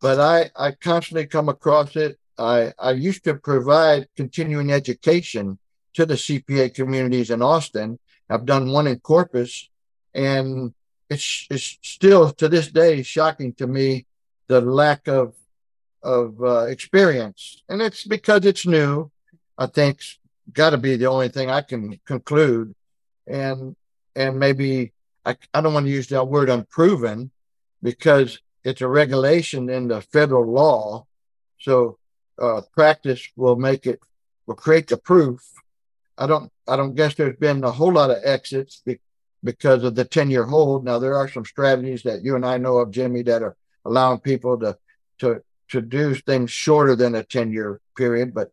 but 0.00 0.20
I, 0.20 0.50
I 0.56 0.72
constantly 0.72 1.26
come 1.26 1.48
across 1.48 1.96
it. 1.96 2.18
I, 2.38 2.72
I 2.78 2.92
used 2.92 3.24
to 3.24 3.34
provide 3.34 4.08
continuing 4.16 4.70
education 4.70 5.58
to 5.96 6.06
the 6.06 6.14
CPA 6.14 6.74
communities 6.74 7.30
in 7.30 7.42
Austin. 7.42 7.98
I've 8.28 8.46
done 8.46 8.70
one 8.70 8.86
in 8.86 9.00
Corpus, 9.00 9.68
and 10.14 10.72
it's 11.10 11.46
it's 11.50 11.78
still 11.82 12.30
to 12.32 12.48
this 12.48 12.68
day 12.68 13.02
shocking 13.02 13.52
to 13.54 13.66
me 13.66 14.06
the 14.48 14.60
lack 14.60 15.08
of 15.08 15.34
of 16.02 16.40
uh, 16.42 16.66
experience, 16.66 17.62
and 17.68 17.82
it's 17.82 18.04
because 18.04 18.44
it's 18.44 18.66
new. 18.66 19.10
I 19.58 19.66
think 19.66 20.00
got 20.52 20.70
to 20.70 20.78
be 20.78 20.96
the 20.96 21.06
only 21.06 21.28
thing 21.28 21.50
I 21.50 21.62
can 21.62 21.98
conclude, 22.04 22.74
and 23.26 23.74
and 24.14 24.38
maybe 24.38 24.92
I 25.24 25.36
I 25.54 25.60
don't 25.60 25.74
want 25.74 25.86
to 25.86 25.92
use 25.92 26.08
that 26.08 26.28
word 26.28 26.50
unproven 26.50 27.30
because 27.82 28.38
it's 28.64 28.80
a 28.80 28.88
regulation 28.88 29.70
in 29.70 29.88
the 29.88 30.00
federal 30.00 30.50
law, 30.50 31.06
so 31.58 31.98
uh, 32.38 32.60
practice 32.74 33.28
will 33.36 33.56
make 33.56 33.86
it 33.86 34.00
will 34.46 34.56
create 34.56 34.88
the 34.88 34.96
proof. 34.96 35.40
I 36.18 36.26
don't 36.26 36.50
I 36.66 36.76
don't 36.76 36.94
guess 36.94 37.14
there's 37.14 37.36
been 37.36 37.62
a 37.64 37.70
whole 37.70 37.92
lot 37.92 38.10
of 38.10 38.18
exits 38.24 38.82
be, 38.84 38.98
because 39.44 39.84
of 39.84 39.94
the 39.94 40.04
10 40.04 40.30
year 40.30 40.44
hold. 40.44 40.84
Now 40.84 40.98
there 40.98 41.16
are 41.16 41.28
some 41.28 41.44
strategies 41.44 42.02
that 42.02 42.24
you 42.24 42.36
and 42.36 42.44
I 42.44 42.58
know 42.58 42.78
of, 42.78 42.90
Jimmy, 42.90 43.22
that 43.22 43.42
are 43.42 43.56
allowing 43.84 44.20
people 44.20 44.58
to 44.58 44.76
to 45.18 45.42
to 45.68 45.80
do 45.80 46.14
things 46.14 46.50
shorter 46.50 46.94
than 46.94 47.14
a 47.14 47.24
10 47.24 47.52
year 47.52 47.80
period, 47.96 48.34
but 48.34 48.50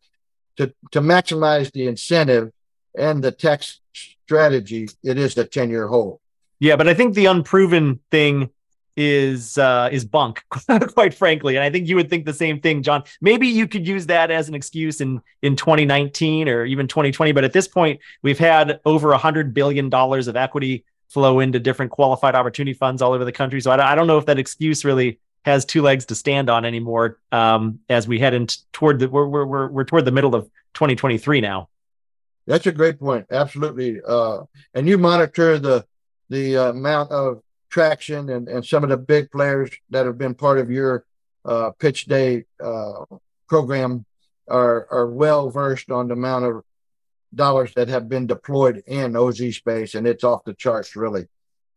to 0.57 0.73
to 0.91 1.01
maximize 1.01 1.71
the 1.71 1.87
incentive 1.87 2.51
and 2.97 3.23
the 3.23 3.31
tax 3.31 3.81
strategy, 4.25 4.87
it 5.03 5.17
is 5.17 5.35
the 5.35 5.45
10 5.45 5.69
year 5.69 5.87
hold. 5.87 6.19
Yeah, 6.59 6.75
but 6.75 6.87
I 6.87 6.93
think 6.93 7.13
the 7.13 7.25
unproven 7.25 7.99
thing 8.11 8.49
is 8.95 9.57
uh 9.57 9.89
is 9.91 10.05
bunk 10.05 10.43
quite 10.93 11.13
frankly. 11.13 11.55
And 11.55 11.63
i 11.63 11.69
think 11.69 11.87
you 11.87 11.95
would 11.95 12.09
think 12.09 12.25
the 12.25 12.33
same 12.33 12.59
thing 12.59 12.83
john. 12.83 13.03
Maybe 13.21 13.47
you 13.47 13.67
could 13.67 13.87
use 13.87 14.05
that 14.07 14.31
as 14.31 14.47
an 14.47 14.55
excuse 14.55 15.01
in 15.01 15.21
in 15.41 15.55
2019 15.55 16.47
or 16.47 16.65
even 16.65 16.87
2020 16.87 17.31
but 17.31 17.43
at 17.43 17.53
this 17.53 17.67
point 17.67 17.99
we've 18.21 18.39
had 18.39 18.79
over 18.85 19.11
a 19.11 19.17
hundred 19.17 19.53
billion 19.53 19.89
dollars 19.89 20.27
of 20.27 20.35
equity 20.35 20.83
flow 21.13 21.39
into 21.39 21.59
different 21.59 21.91
qualified 21.91 22.33
opportunity 22.33 22.73
funds 22.73 22.99
all 23.01 23.13
over 23.13 23.23
the 23.23 23.31
country. 23.31 23.61
So 23.61 23.69
I, 23.69 23.91
I 23.91 23.95
don't 23.95 24.07
know 24.07 24.17
if 24.17 24.25
that 24.25 24.39
excuse 24.39 24.83
really 24.83 25.19
has 25.45 25.63
two 25.63 25.83
legs 25.83 26.05
to 26.07 26.15
stand 26.15 26.49
on 26.49 26.65
anymore 26.65 27.19
um 27.31 27.79
as 27.89 28.07
we 28.07 28.17
head 28.17 28.33
into 28.33 28.57
toward 28.71 28.97
the 28.99 29.09
we're 29.09 29.25
we're 29.25 29.67
we're, 29.67 29.83
toward 29.83 30.05
the 30.05 30.11
middle 30.11 30.33
of 30.35 30.45
2023 30.73 31.41
now. 31.41 31.69
That's 32.47 32.65
a 32.65 32.71
great 32.71 32.99
point. 32.99 33.27
Absolutely. 33.29 34.01
Uh 34.07 34.43
and 34.73 34.87
you 34.87 34.97
monitor 34.97 35.59
the 35.59 35.85
the 36.29 36.55
amount 36.55 37.11
of 37.11 37.43
traction 37.73 38.29
and, 38.29 38.47
and 38.47 38.63
some 38.63 38.83
of 38.83 38.91
the 38.91 38.97
big 38.97 39.31
players 39.31 39.71
that 39.89 40.05
have 40.05 40.15
been 40.15 40.35
part 40.35 40.59
of 40.59 40.69
your 40.69 41.03
uh, 41.43 41.71
pitch 41.79 42.05
day 42.05 42.45
uh, 42.63 43.03
program 43.49 44.05
are, 44.47 44.87
are 44.91 45.07
well 45.07 45.49
versed 45.49 45.89
on 45.89 46.07
the 46.07 46.13
amount 46.13 46.45
of 46.45 46.63
dollars 47.33 47.73
that 47.73 47.87
have 47.87 48.07
been 48.07 48.27
deployed 48.27 48.83
in 48.85 49.15
OZ 49.15 49.55
space, 49.55 49.95
and 49.95 50.05
it's 50.05 50.23
off 50.23 50.43
the 50.43 50.53
charts, 50.53 50.95
really. 50.95 51.25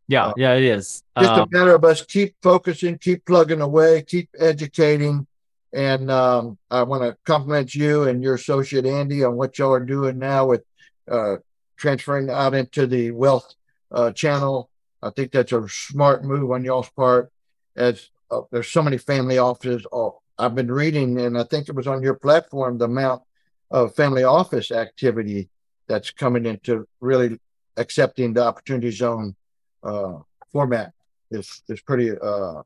Yeah, 0.07 0.27
uh, 0.27 0.33
yeah, 0.37 0.53
it 0.53 0.65
is. 0.65 1.03
Just 1.19 1.31
um, 1.33 1.49
a 1.51 1.59
matter 1.59 1.75
of 1.75 1.83
us 1.83 2.05
keep 2.05 2.35
focusing, 2.43 2.99
keep 2.99 3.25
plugging 3.25 3.63
away, 3.63 4.03
keep 4.03 4.29
educating. 4.39 5.27
And 5.73 6.11
um, 6.11 6.59
I 6.71 6.83
want 6.83 7.05
to 7.05 7.17
compliment 7.25 7.75
you 7.75 8.03
and 8.03 8.23
your 8.23 8.35
associate 8.35 8.85
Andy 8.85 9.25
on 9.25 9.35
what 9.35 9.59
y'all 9.59 9.73
are 9.73 9.81
doing 9.81 10.19
now 10.19 10.45
with 10.47 10.63
uh, 11.11 11.37
transferring 11.79 12.29
out 12.29 12.53
into 12.53 12.87
the 12.87 13.13
wealth 13.13 13.55
uh, 13.91 14.13
channel 14.13 14.69
I 15.03 15.11
think 15.11 15.33
that's 15.33 15.53
a 15.53 15.69
smart 15.69 16.25
move 16.25 16.51
on 16.51 16.65
y'all's 16.65 16.91
part. 16.91 17.31
As 17.77 18.09
uh, 18.31 18.43
there's 18.51 18.69
so 18.69 18.83
many 18.83 18.99
family 18.99 19.39
offices. 19.39 19.87
Oh, 19.93 20.21
I've 20.39 20.55
been 20.55 20.71
reading, 20.71 21.19
and 21.21 21.39
I 21.39 21.45
think 21.45 21.69
it 21.69 21.75
was 21.75 21.87
on 21.87 22.03
your 22.03 22.15
platform, 22.15 22.79
the 22.79 22.87
amount 22.87 23.23
of 23.71 23.95
family 23.95 24.25
office 24.25 24.71
activity 24.71 25.49
that's 25.89 26.11
coming 26.11 26.47
into 26.47 26.87
really 27.01 27.39
accepting 27.77 28.33
the 28.33 28.45
opportunity 28.45 28.91
zone 28.91 29.35
uh, 29.83 30.19
format 30.51 30.93
is 31.31 31.63
is 31.69 31.81
pretty 31.81 32.11
uh, 32.11 32.63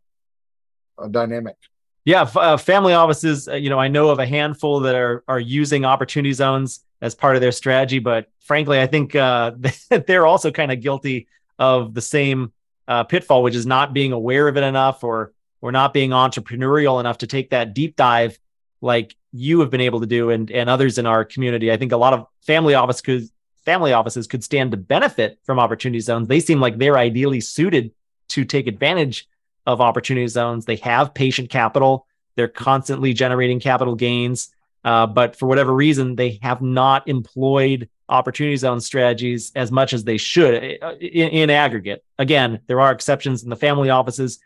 dynamic. 1.10 1.56
Yeah, 2.04 2.22
uh, 2.22 2.56
family 2.56 2.92
offices. 2.92 3.48
Uh, 3.48 3.54
you 3.54 3.70
know, 3.70 3.78
I 3.78 3.88
know 3.88 4.08
of 4.08 4.18
a 4.18 4.26
handful 4.26 4.80
that 4.80 4.94
are 4.94 5.22
are 5.28 5.40
using 5.40 5.84
opportunity 5.84 6.32
zones 6.32 6.84
as 7.02 7.14
part 7.14 7.34
of 7.34 7.40
their 7.40 7.52
strategy, 7.52 7.98
but 7.98 8.28
frankly, 8.40 8.80
I 8.80 8.86
think 8.86 9.14
uh, 9.14 9.52
they're 10.06 10.26
also 10.26 10.50
kind 10.50 10.72
of 10.72 10.80
guilty 10.80 11.28
of 11.60 11.94
the 11.94 12.00
same 12.00 12.52
uh, 12.88 13.04
pitfall, 13.04 13.44
which 13.44 13.54
is 13.54 13.66
not 13.66 13.92
being 13.92 14.12
aware 14.12 14.48
of 14.48 14.56
it 14.56 14.64
enough 14.64 15.04
or 15.04 15.32
or 15.60 15.70
not 15.70 15.92
being 15.92 16.10
entrepreneurial 16.10 16.98
enough 16.98 17.18
to 17.18 17.26
take 17.26 17.50
that 17.50 17.74
deep 17.74 17.94
dive 17.94 18.38
like 18.80 19.14
you 19.30 19.60
have 19.60 19.70
been 19.70 19.82
able 19.82 20.00
to 20.00 20.06
do 20.06 20.30
and 20.30 20.50
and 20.50 20.68
others 20.68 20.98
in 20.98 21.06
our 21.06 21.24
community. 21.24 21.70
I 21.70 21.76
think 21.76 21.92
a 21.92 21.96
lot 21.96 22.14
of 22.14 22.26
family 22.40 22.74
office 22.74 23.00
could 23.00 23.28
family 23.64 23.92
offices 23.92 24.26
could 24.26 24.42
stand 24.42 24.70
to 24.72 24.76
benefit 24.76 25.38
from 25.44 25.60
opportunity 25.60 26.00
zones. 26.00 26.26
They 26.26 26.40
seem 26.40 26.60
like 26.60 26.78
they're 26.78 26.98
ideally 26.98 27.40
suited 27.40 27.92
to 28.30 28.44
take 28.44 28.66
advantage 28.66 29.28
of 29.66 29.80
opportunity 29.80 30.26
zones. 30.26 30.64
They 30.64 30.76
have 30.76 31.14
patient 31.14 31.50
capital. 31.50 32.06
They're 32.36 32.48
constantly 32.48 33.12
generating 33.12 33.60
capital 33.60 33.94
gains. 33.94 34.50
Uh, 34.82 35.06
but 35.06 35.36
for 35.36 35.46
whatever 35.46 35.74
reason, 35.74 36.16
they 36.16 36.38
have 36.42 36.62
not 36.62 37.06
employed 37.06 37.90
opportunity 38.10 38.56
zone 38.56 38.80
strategies 38.80 39.52
as 39.54 39.70
much 39.70 39.92
as 39.92 40.04
they 40.04 40.18
should 40.18 40.78
uh, 40.82 40.94
in, 41.00 41.28
in, 41.28 41.50
aggregate. 41.50 42.04
Again, 42.18 42.60
there 42.66 42.80
are 42.80 42.90
exceptions 42.92 43.44
in 43.44 43.50
the 43.50 43.56
family 43.56 43.88
offices 43.88 44.40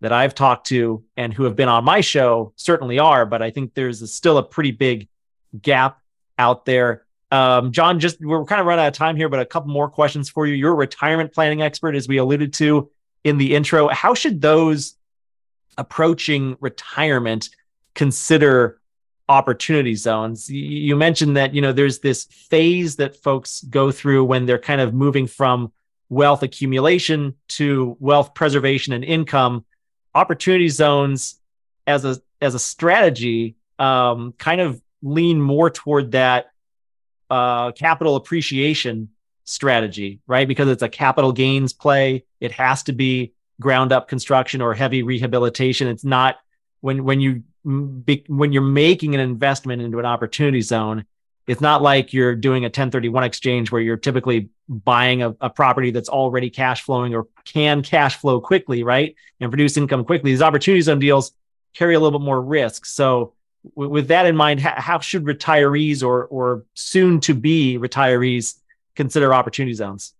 that 0.00 0.12
I've 0.12 0.34
talked 0.34 0.66
to 0.68 1.02
and 1.16 1.32
who 1.32 1.44
have 1.44 1.56
been 1.56 1.68
on 1.68 1.84
my 1.84 2.02
show 2.02 2.52
certainly 2.56 2.98
are, 2.98 3.24
but 3.24 3.42
I 3.42 3.50
think 3.50 3.74
there's 3.74 4.02
a, 4.02 4.06
still 4.06 4.36
a 4.38 4.42
pretty 4.42 4.70
big 4.70 5.08
gap 5.60 5.98
out 6.38 6.66
there. 6.66 7.06
Um, 7.32 7.72
John, 7.72 7.98
just 7.98 8.20
we're 8.20 8.44
kind 8.44 8.60
of 8.60 8.66
running 8.66 8.84
out 8.84 8.88
of 8.88 8.94
time 8.94 9.16
here, 9.16 9.28
but 9.28 9.40
a 9.40 9.46
couple 9.46 9.72
more 9.72 9.88
questions 9.88 10.28
for 10.28 10.46
you. 10.46 10.54
You're 10.54 10.72
a 10.72 10.76
retirement 10.76 11.32
planning 11.32 11.62
expert, 11.62 11.96
as 11.96 12.06
we 12.06 12.18
alluded 12.18 12.52
to 12.54 12.90
in 13.24 13.38
the 13.38 13.54
intro. 13.54 13.88
How 13.88 14.14
should 14.14 14.40
those 14.40 14.94
approaching 15.78 16.56
retirement 16.60 17.48
consider 17.94 18.80
opportunity 19.28 19.94
zones. 19.94 20.48
You 20.50 20.96
mentioned 20.96 21.36
that, 21.36 21.54
you 21.54 21.60
know, 21.60 21.72
there's 21.72 21.98
this 21.98 22.24
phase 22.24 22.96
that 22.96 23.16
folks 23.16 23.62
go 23.62 23.90
through 23.90 24.24
when 24.24 24.46
they're 24.46 24.58
kind 24.58 24.80
of 24.80 24.94
moving 24.94 25.26
from 25.26 25.72
wealth 26.08 26.42
accumulation 26.42 27.34
to 27.48 27.96
wealth 27.98 28.34
preservation 28.34 28.92
and 28.92 29.04
income. 29.04 29.64
Opportunity 30.14 30.68
zones 30.68 31.40
as 31.86 32.04
a 32.04 32.18
as 32.40 32.54
a 32.54 32.58
strategy 32.58 33.56
um, 33.78 34.32
kind 34.38 34.60
of 34.60 34.80
lean 35.02 35.40
more 35.40 35.70
toward 35.70 36.12
that 36.12 36.50
uh, 37.30 37.72
capital 37.72 38.16
appreciation 38.16 39.08
strategy, 39.44 40.20
right? 40.26 40.46
Because 40.46 40.68
it's 40.68 40.82
a 40.82 40.88
capital 40.88 41.32
gains 41.32 41.72
play. 41.72 42.24
It 42.40 42.52
has 42.52 42.84
to 42.84 42.92
be 42.92 43.32
ground 43.60 43.92
up 43.92 44.08
construction 44.08 44.60
or 44.60 44.74
heavy 44.74 45.02
rehabilitation. 45.02 45.88
It's 45.88 46.04
not 46.04 46.36
when 46.80 47.04
when 47.04 47.20
you 47.20 47.42
be, 47.66 48.24
when 48.28 48.52
you're 48.52 48.62
making 48.62 49.14
an 49.14 49.20
investment 49.20 49.82
into 49.82 49.98
an 49.98 50.06
opportunity 50.06 50.60
zone, 50.60 51.04
it's 51.46 51.60
not 51.60 51.82
like 51.82 52.12
you're 52.12 52.34
doing 52.34 52.64
a 52.64 52.66
1031 52.66 53.24
exchange 53.24 53.70
where 53.70 53.80
you're 53.80 53.96
typically 53.96 54.50
buying 54.68 55.22
a, 55.22 55.36
a, 55.40 55.48
property 55.48 55.92
that's 55.92 56.08
already 56.08 56.50
cash 56.50 56.82
flowing 56.82 57.14
or 57.14 57.28
can 57.44 57.82
cash 57.82 58.16
flow 58.16 58.40
quickly, 58.40 58.82
right? 58.82 59.14
And 59.40 59.50
produce 59.50 59.76
income 59.76 60.04
quickly. 60.04 60.32
These 60.32 60.42
opportunity 60.42 60.80
zone 60.80 60.98
deals 60.98 61.32
carry 61.74 61.94
a 61.94 62.00
little 62.00 62.18
bit 62.18 62.24
more 62.24 62.40
risk. 62.40 62.84
So, 62.86 63.34
w- 63.76 63.90
with 63.90 64.08
that 64.08 64.26
in 64.26 64.36
mind, 64.36 64.60
how, 64.60 64.74
how 64.80 64.98
should 64.98 65.24
retirees 65.24 66.02
or 66.02 66.24
or 66.24 66.64
soon 66.74 67.20
to 67.20 67.34
be 67.34 67.78
retirees 67.78 68.56
consider 68.96 69.32
opportunity 69.32 69.74
zones? 69.74 70.14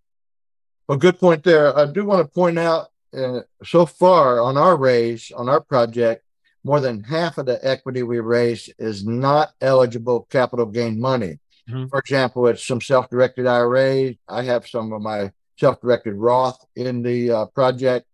Well, 0.87 0.99
good 0.99 1.19
point 1.19 1.43
there. 1.43 1.77
I 1.77 1.87
do 1.87 2.05
want 2.05 2.25
to 2.25 2.33
point 2.33 2.59
out 2.59 2.91
uh, 3.17 3.41
so 3.65 3.87
far 3.87 4.41
on 4.41 4.57
our 4.57 4.77
raise 4.77 5.33
on 5.33 5.49
our 5.49 5.61
project, 5.61 6.23
more 6.67 6.81
than 6.81 7.05
half 7.05 7.39
of 7.39 7.47
the 7.47 7.65
equity 7.65 8.03
we 8.03 8.19
raised 8.19 8.73
is 8.77 9.07
not 9.07 9.53
eligible 9.61 10.27
capital 10.31 10.67
gain 10.67 11.01
money. 11.01 11.39
Mm-hmm. 11.71 11.87
For 11.87 12.01
example, 12.01 12.49
it's 12.49 12.67
some 12.67 12.81
self 12.81 13.09
directed 13.09 13.47
IRAs. 13.47 14.17
I 14.29 14.43
have 14.43 14.67
some 14.67 14.93
of 14.93 15.01
my 15.01 15.31
self 15.61 15.81
directed 15.81 16.15
Roth 16.15 16.59
in 16.75 17.03
the 17.03 17.31
uh, 17.31 17.47
project 17.47 18.09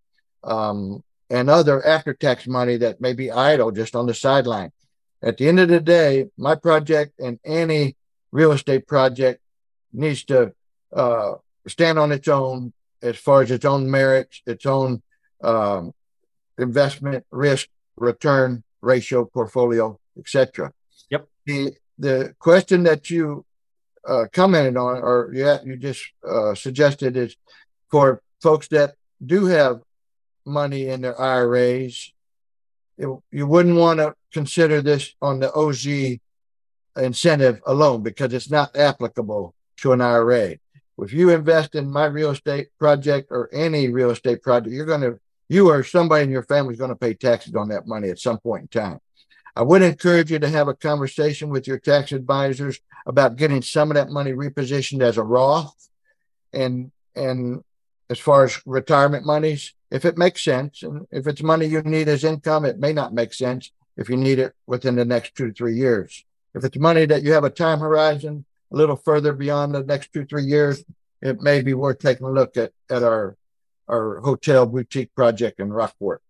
um, 0.45 1.03
and 1.31 1.49
other 1.49 1.85
after 1.87 2.13
tax 2.13 2.47
money 2.47 2.77
that 2.77 3.01
may 3.01 3.15
be 3.15 3.31
idle 3.31 3.71
just 3.71 3.97
on 3.97 4.05
the 4.05 4.13
sideline. 4.13 4.71
At 5.23 5.39
the 5.39 5.49
end 5.49 5.59
of 5.59 5.71
the 5.71 5.81
day, 5.81 6.27
my 6.37 6.55
project 6.55 7.19
and 7.19 7.41
any 7.47 7.97
real 8.33 8.53
estate 8.53 8.87
project 8.87 9.41
needs 9.95 10.25
to 10.25 10.53
uh, 10.95 11.37
stand 11.67 11.99
on 11.99 12.13
its 12.13 12.29
own 12.29 12.75
as 13.01 13.17
far 13.17 13.41
as 13.41 13.51
its 13.51 13.65
own 13.65 13.91
merits, 13.91 14.43
its 14.47 14.67
own 14.67 15.01
um, 15.43 15.95
investment 16.59 17.25
risk 17.31 17.69
return 17.97 18.63
ratio 18.81 19.25
portfolio, 19.25 19.99
etc. 20.19 20.73
Yep. 21.11 21.29
The 21.47 21.73
the 21.99 22.35
question 22.39 22.83
that 22.85 23.11
you 23.11 23.45
uh, 24.07 24.25
commented 24.33 24.77
on, 24.77 24.97
or 24.99 25.31
yeah, 25.33 25.59
you 25.65 25.77
just 25.77 26.03
uh, 26.29 26.55
suggested 26.55 27.17
is 27.17 27.37
for 27.91 28.23
folks 28.43 28.69
that 28.69 28.95
do 29.25 29.47
have 29.47 29.81
money 30.45 30.89
in 30.89 31.03
their 31.03 31.21
IRAs, 31.21 32.13
it, 32.99 33.09
you 33.31 33.47
wouldn't 33.47 33.77
want 33.77 34.01
to 34.01 34.15
consider 34.33 34.83
this 34.83 35.15
on 35.23 35.41
the 35.41 35.53
OZ 35.53 36.19
incentive 36.97 37.61
alone 37.67 38.03
because 38.03 38.33
it's 38.33 38.51
not 38.51 38.77
applicable 38.77 39.55
to 39.79 39.93
an 39.93 40.01
IRA. 40.01 40.57
if 40.99 41.13
you 41.13 41.31
invest 41.31 41.75
in 41.75 41.91
my 41.91 42.05
real 42.05 42.31
estate 42.31 42.69
project 42.79 43.29
or 43.31 43.49
any 43.53 43.89
real 43.89 44.11
estate 44.11 44.43
project, 44.43 44.73
you're 44.73 44.87
going 44.87 45.01
to, 45.01 45.19
you 45.49 45.69
or 45.69 45.85
somebody 45.85 46.25
in 46.25 46.31
your 46.31 46.43
family 46.43 46.75
is 46.75 46.79
going 46.79 46.91
to 46.91 46.97
pay 46.97 47.15
taxes 47.15 47.55
on 47.55 47.69
that 47.69 47.87
money 47.87 48.09
at 48.11 48.19
some 48.19 48.39
point 48.39 48.63
in 48.63 48.69
time. 48.69 49.01
I 49.55 49.63
would 49.63 49.83
encourage 49.83 50.31
you 50.31 50.39
to 50.39 50.49
have 50.49 50.69
a 50.69 50.75
conversation 50.75 51.51
with 51.51 51.67
your 51.67 51.79
tax 51.79 52.13
advisors 52.13 52.81
about 53.07 53.37
getting 53.37 53.61
some 53.61 53.91
of 53.91 53.97
that 53.97 54.11
money 54.11 54.33
repositioned 54.33 55.03
as 55.03 55.19
a 55.19 55.23
Roth 55.23 55.89
and 56.53 56.91
and 57.15 57.63
as 58.09 58.19
far 58.19 58.45
as 58.45 58.61
retirement 58.67 59.25
monies, 59.25 59.75
if 59.91 60.05
it 60.05 60.19
makes 60.19 60.43
sense, 60.43 60.83
and 60.83 61.07
if 61.11 61.27
it's 61.27 61.43
money 61.43 61.67
you 61.67 61.83
need 61.83 62.09
as 62.09 62.25
income, 62.25 62.65
it 62.65 62.79
may 62.79 62.93
not 62.93 63.15
make 63.15 63.33
sense 63.33 63.71
if 63.97 64.09
you 64.09 64.17
need 64.17 64.39
it 64.39 64.55
within 64.67 64.97
the 64.97 65.05
next 65.05 65.35
two 65.35 65.49
to 65.49 65.53
three 65.53 65.77
years. 65.77 66.25
If 66.55 66.65
it's 66.65 66.77
money 66.77 67.07
that 67.07 67.23
you 67.23 67.33
have 67.33 67.45
a 67.45 67.51
time 67.51 67.81
horizon 67.81 68.45
a 68.73 68.77
little 68.77 68.97
further 68.97 69.33
beyond 69.33 69.75
the 69.75 69.83
next 69.83 70.13
two, 70.13 70.25
three 70.25 70.45
years, 70.45 70.85
it 71.21 71.41
may 71.41 71.63
be 71.63 71.75
worth 71.75 71.99
taking 71.99 72.27
a 72.27 72.31
look 72.31 72.57
at, 72.57 72.73
at 72.91 73.03
our 73.03 73.37
our 73.89 74.21
hotel 74.21 74.67
boutique 74.67 75.15
project 75.15 75.61
in 75.61 75.73
Rockport. 75.73 76.23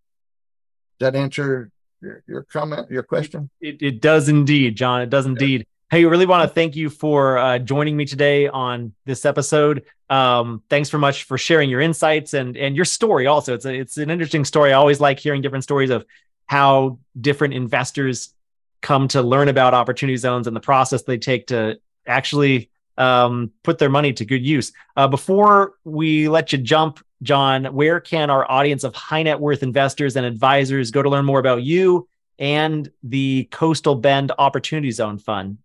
Does 0.98 1.12
that 1.12 1.18
answer 1.18 1.70
your, 2.00 2.22
your 2.26 2.42
comment, 2.44 2.90
your 2.90 3.02
question? 3.02 3.50
It, 3.60 3.82
it 3.82 4.00
does 4.00 4.28
indeed, 4.28 4.76
John. 4.76 5.02
It 5.02 5.10
does 5.10 5.26
indeed. 5.26 5.66
Hey, 5.90 6.04
I 6.04 6.08
really 6.08 6.26
want 6.26 6.48
to 6.48 6.54
thank 6.54 6.74
you 6.74 6.88
for 6.88 7.36
uh, 7.36 7.58
joining 7.58 7.96
me 7.96 8.06
today 8.06 8.48
on 8.48 8.94
this 9.04 9.26
episode. 9.26 9.84
Um, 10.08 10.62
thanks 10.70 10.88
very 10.88 11.00
much 11.00 11.24
for 11.24 11.36
sharing 11.36 11.68
your 11.68 11.80
insights 11.80 12.34
and 12.34 12.56
and 12.56 12.74
your 12.74 12.84
story. 12.84 13.26
Also, 13.26 13.54
it's 13.54 13.64
a, 13.64 13.74
it's 13.74 13.96
an 13.98 14.10
interesting 14.10 14.44
story. 14.44 14.72
I 14.72 14.76
always 14.76 15.00
like 15.00 15.18
hearing 15.18 15.42
different 15.42 15.64
stories 15.64 15.90
of 15.90 16.06
how 16.46 16.98
different 17.18 17.54
investors 17.54 18.34
come 18.80 19.08
to 19.08 19.22
learn 19.22 19.48
about 19.48 19.74
opportunity 19.74 20.16
zones 20.16 20.46
and 20.46 20.56
the 20.56 20.60
process 20.60 21.02
they 21.02 21.18
take 21.18 21.46
to 21.48 21.78
actually 22.06 22.70
um, 22.98 23.52
put 23.62 23.78
their 23.78 23.90
money 23.90 24.12
to 24.12 24.24
good 24.24 24.44
use. 24.44 24.72
Uh, 24.96 25.06
before 25.08 25.74
we 25.84 26.28
let 26.28 26.52
you 26.52 26.58
jump, 26.58 27.04
John, 27.22 27.66
where 27.66 28.00
can 28.00 28.30
our 28.30 28.50
audience 28.50 28.82
of 28.84 28.94
high 28.94 29.22
net 29.22 29.40
worth 29.40 29.62
investors 29.62 30.16
and 30.16 30.26
advisors 30.26 30.90
go 30.90 31.02
to 31.02 31.08
learn 31.08 31.24
more 31.24 31.38
about 31.38 31.62
you 31.62 32.08
and 32.38 32.90
the 33.02 33.48
Coastal 33.50 33.94
Bend 33.94 34.32
Opportunity 34.38 34.90
Zone 34.90 35.16
Fund? 35.18 35.56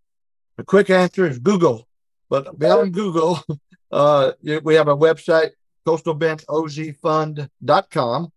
The 0.58 0.64
quick 0.64 0.90
answer 0.90 1.28
is 1.28 1.40
Google. 1.40 1.88
But 2.30 2.60
beyond 2.60 2.94
Google, 2.94 3.42
uh, 3.92 4.32
we 4.64 4.76
have 4.76 4.88
a 4.88 4.96
website, 4.96 5.50
coastalbendozfund.com. 5.86 8.32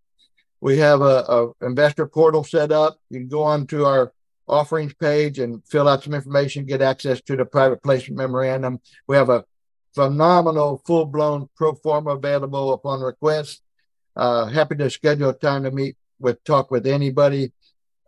We 0.63 0.77
have 0.79 1.01
a, 1.01 1.05
a 1.05 1.53
investor 1.63 2.07
portal 2.07 2.45
set 2.45 2.71
up. 2.71 2.99
You 3.09 3.21
can 3.21 3.29
go 3.29 3.43
on 3.43 3.67
to 3.69 3.87
our 3.87 4.13
offerings 4.51 4.93
page 4.95 5.39
and 5.39 5.65
fill 5.67 5.89
out 5.89 6.03
some 6.03 6.15
information, 6.15 6.67
get 6.67 6.83
access 6.83 7.21
to 7.23 7.37
the 7.37 7.45
private 7.45 7.83
placement 7.83 8.19
memorandum. 8.19 8.81
We 9.07 9.17
have 9.17 9.31
a 9.31 9.45
phenomenal 9.95 10.83
full 10.85 11.07
blown 11.07 11.49
pro 11.57 11.75
forma 11.75 12.11
available 12.11 12.73
upon 12.73 13.01
request. 13.01 13.63
Uh, 14.17 14.47
happy 14.47 14.75
to 14.77 14.91
schedule 14.91 15.31
a 15.31 15.35
time 15.35 15.63
to 15.65 15.71
meet 15.71 15.97
with, 16.19 16.43
talk 16.45 16.71
with 16.71 16.87
anybody, 16.87 17.53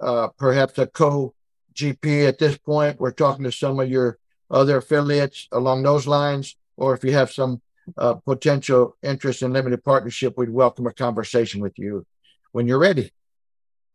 uh, 0.01 0.29
perhaps 0.37 0.79
a 0.79 0.87
co 0.87 1.35
GP 1.75 2.29
at 2.29 2.39
this 2.39 2.59
point. 2.59 3.01
We're 3.01 3.13
talking 3.13 3.45
to 3.45 3.53
some 3.53 3.81
of 3.81 3.89
your 3.89 4.19
other 4.51 4.79
affiliates 4.79 5.49
along 5.53 5.83
those 5.83 6.07
lines, 6.07 6.57
or 6.77 6.95
if 6.95 7.05
you 7.05 7.13
have 7.13 7.31
some 7.31 7.63
uh, 7.97 8.15
potential 8.15 8.97
interest 9.03 9.43
in 9.43 9.53
limited 9.53 9.83
partnership, 9.83 10.35
we'd 10.37 10.51
welcome 10.51 10.87
a 10.87 10.93
conversation 10.93 11.61
with 11.61 11.79
you 11.79 12.05
when 12.53 12.67
you're 12.67 12.79
ready. 12.79 13.13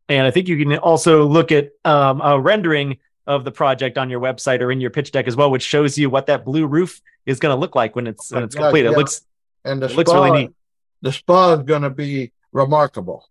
And 0.09 0.25
I 0.25 0.31
think 0.31 0.47
you 0.47 0.57
can 0.57 0.77
also 0.77 1.25
look 1.25 1.51
at 1.51 1.71
um, 1.83 2.21
a 2.21 2.39
rendering 2.39 2.97
of 3.25 3.43
the 3.43 3.51
project 3.51 3.97
on 3.97 4.09
your 4.09 4.21
website 4.21 4.61
or 4.61 4.71
in 4.71 4.79
your 4.79 4.89
pitch 4.89 5.11
deck 5.11 5.27
as 5.27 5.35
well, 5.35 5.51
which 5.51 5.63
shows 5.63 5.97
you 5.97 6.09
what 6.09 6.27
that 6.27 6.45
blue 6.45 6.65
roof 6.65 7.01
is 7.25 7.39
going 7.39 7.53
to 7.53 7.59
look 7.59 7.75
like 7.75 7.95
when 7.95 8.07
it's 8.07 8.31
when 8.31 8.43
it's 8.43 8.55
complete. 8.55 8.85
Yeah. 8.85 8.91
It 8.91 8.97
looks 8.97 9.21
and 9.65 9.81
the 9.81 9.89
spa, 9.89 9.97
looks 9.97 10.13
really 10.13 10.31
neat. 10.31 10.51
The 11.01 11.11
spa 11.11 11.53
is 11.53 11.63
going 11.63 11.81
to 11.81 11.89
be 11.89 12.31
remarkable. 12.53 13.27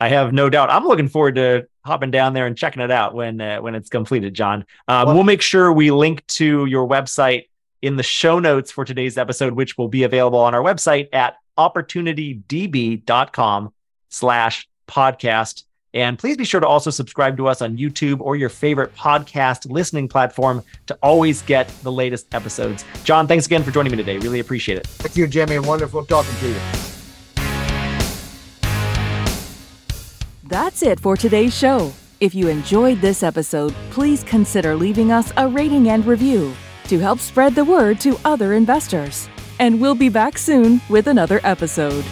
I 0.00 0.08
have 0.08 0.32
no 0.32 0.48
doubt. 0.48 0.70
I'm 0.70 0.86
looking 0.86 1.08
forward 1.08 1.34
to 1.34 1.68
hopping 1.84 2.10
down 2.10 2.32
there 2.32 2.46
and 2.46 2.56
checking 2.56 2.82
it 2.82 2.90
out 2.90 3.14
when 3.14 3.40
uh, 3.40 3.60
when 3.60 3.74
it's 3.74 3.90
completed, 3.90 4.32
John. 4.32 4.64
Um, 4.88 5.06
well, 5.06 5.16
we'll 5.16 5.24
make 5.24 5.42
sure 5.42 5.70
we 5.70 5.90
link 5.90 6.26
to 6.28 6.64
your 6.64 6.88
website 6.88 7.48
in 7.82 7.96
the 7.96 8.02
show 8.02 8.38
notes 8.38 8.70
for 8.70 8.86
today's 8.86 9.18
episode, 9.18 9.52
which 9.52 9.76
will 9.76 9.88
be 9.88 10.04
available 10.04 10.38
on 10.38 10.54
our 10.54 10.62
website 10.62 11.08
at 11.12 11.36
opportunitydb.com 11.58 13.72
slash 14.08 14.66
podcast. 14.88 15.64
And 15.92 16.18
please 16.18 16.36
be 16.36 16.44
sure 16.44 16.60
to 16.60 16.66
also 16.66 16.90
subscribe 16.90 17.36
to 17.38 17.48
us 17.48 17.60
on 17.62 17.76
YouTube 17.76 18.20
or 18.20 18.36
your 18.36 18.48
favorite 18.48 18.94
podcast 18.94 19.70
listening 19.70 20.08
platform 20.08 20.62
to 20.86 20.96
always 21.02 21.42
get 21.42 21.68
the 21.82 21.90
latest 21.90 22.32
episodes. 22.34 22.84
John, 23.04 23.26
thanks 23.26 23.46
again 23.46 23.64
for 23.64 23.70
joining 23.70 23.90
me 23.90 23.96
today. 23.96 24.18
Really 24.18 24.40
appreciate 24.40 24.78
it. 24.78 24.86
Thank 24.86 25.16
you, 25.16 25.26
Jimmy. 25.26 25.58
Wonderful 25.58 26.04
talking 26.04 26.34
to 26.36 26.48
you. 26.48 26.60
That's 30.44 30.82
it 30.82 30.98
for 30.98 31.16
today's 31.16 31.56
show. 31.56 31.92
If 32.20 32.34
you 32.34 32.48
enjoyed 32.48 33.00
this 33.00 33.22
episode, 33.22 33.74
please 33.90 34.22
consider 34.24 34.76
leaving 34.76 35.10
us 35.10 35.32
a 35.36 35.48
rating 35.48 35.88
and 35.88 36.04
review 36.04 36.54
to 36.84 36.98
help 36.98 37.20
spread 37.20 37.54
the 37.54 37.64
word 37.64 38.00
to 38.00 38.18
other 38.24 38.52
investors. 38.54 39.28
And 39.58 39.80
we'll 39.80 39.94
be 39.94 40.08
back 40.08 40.36
soon 40.36 40.80
with 40.88 41.06
another 41.06 41.40
episode. 41.44 42.04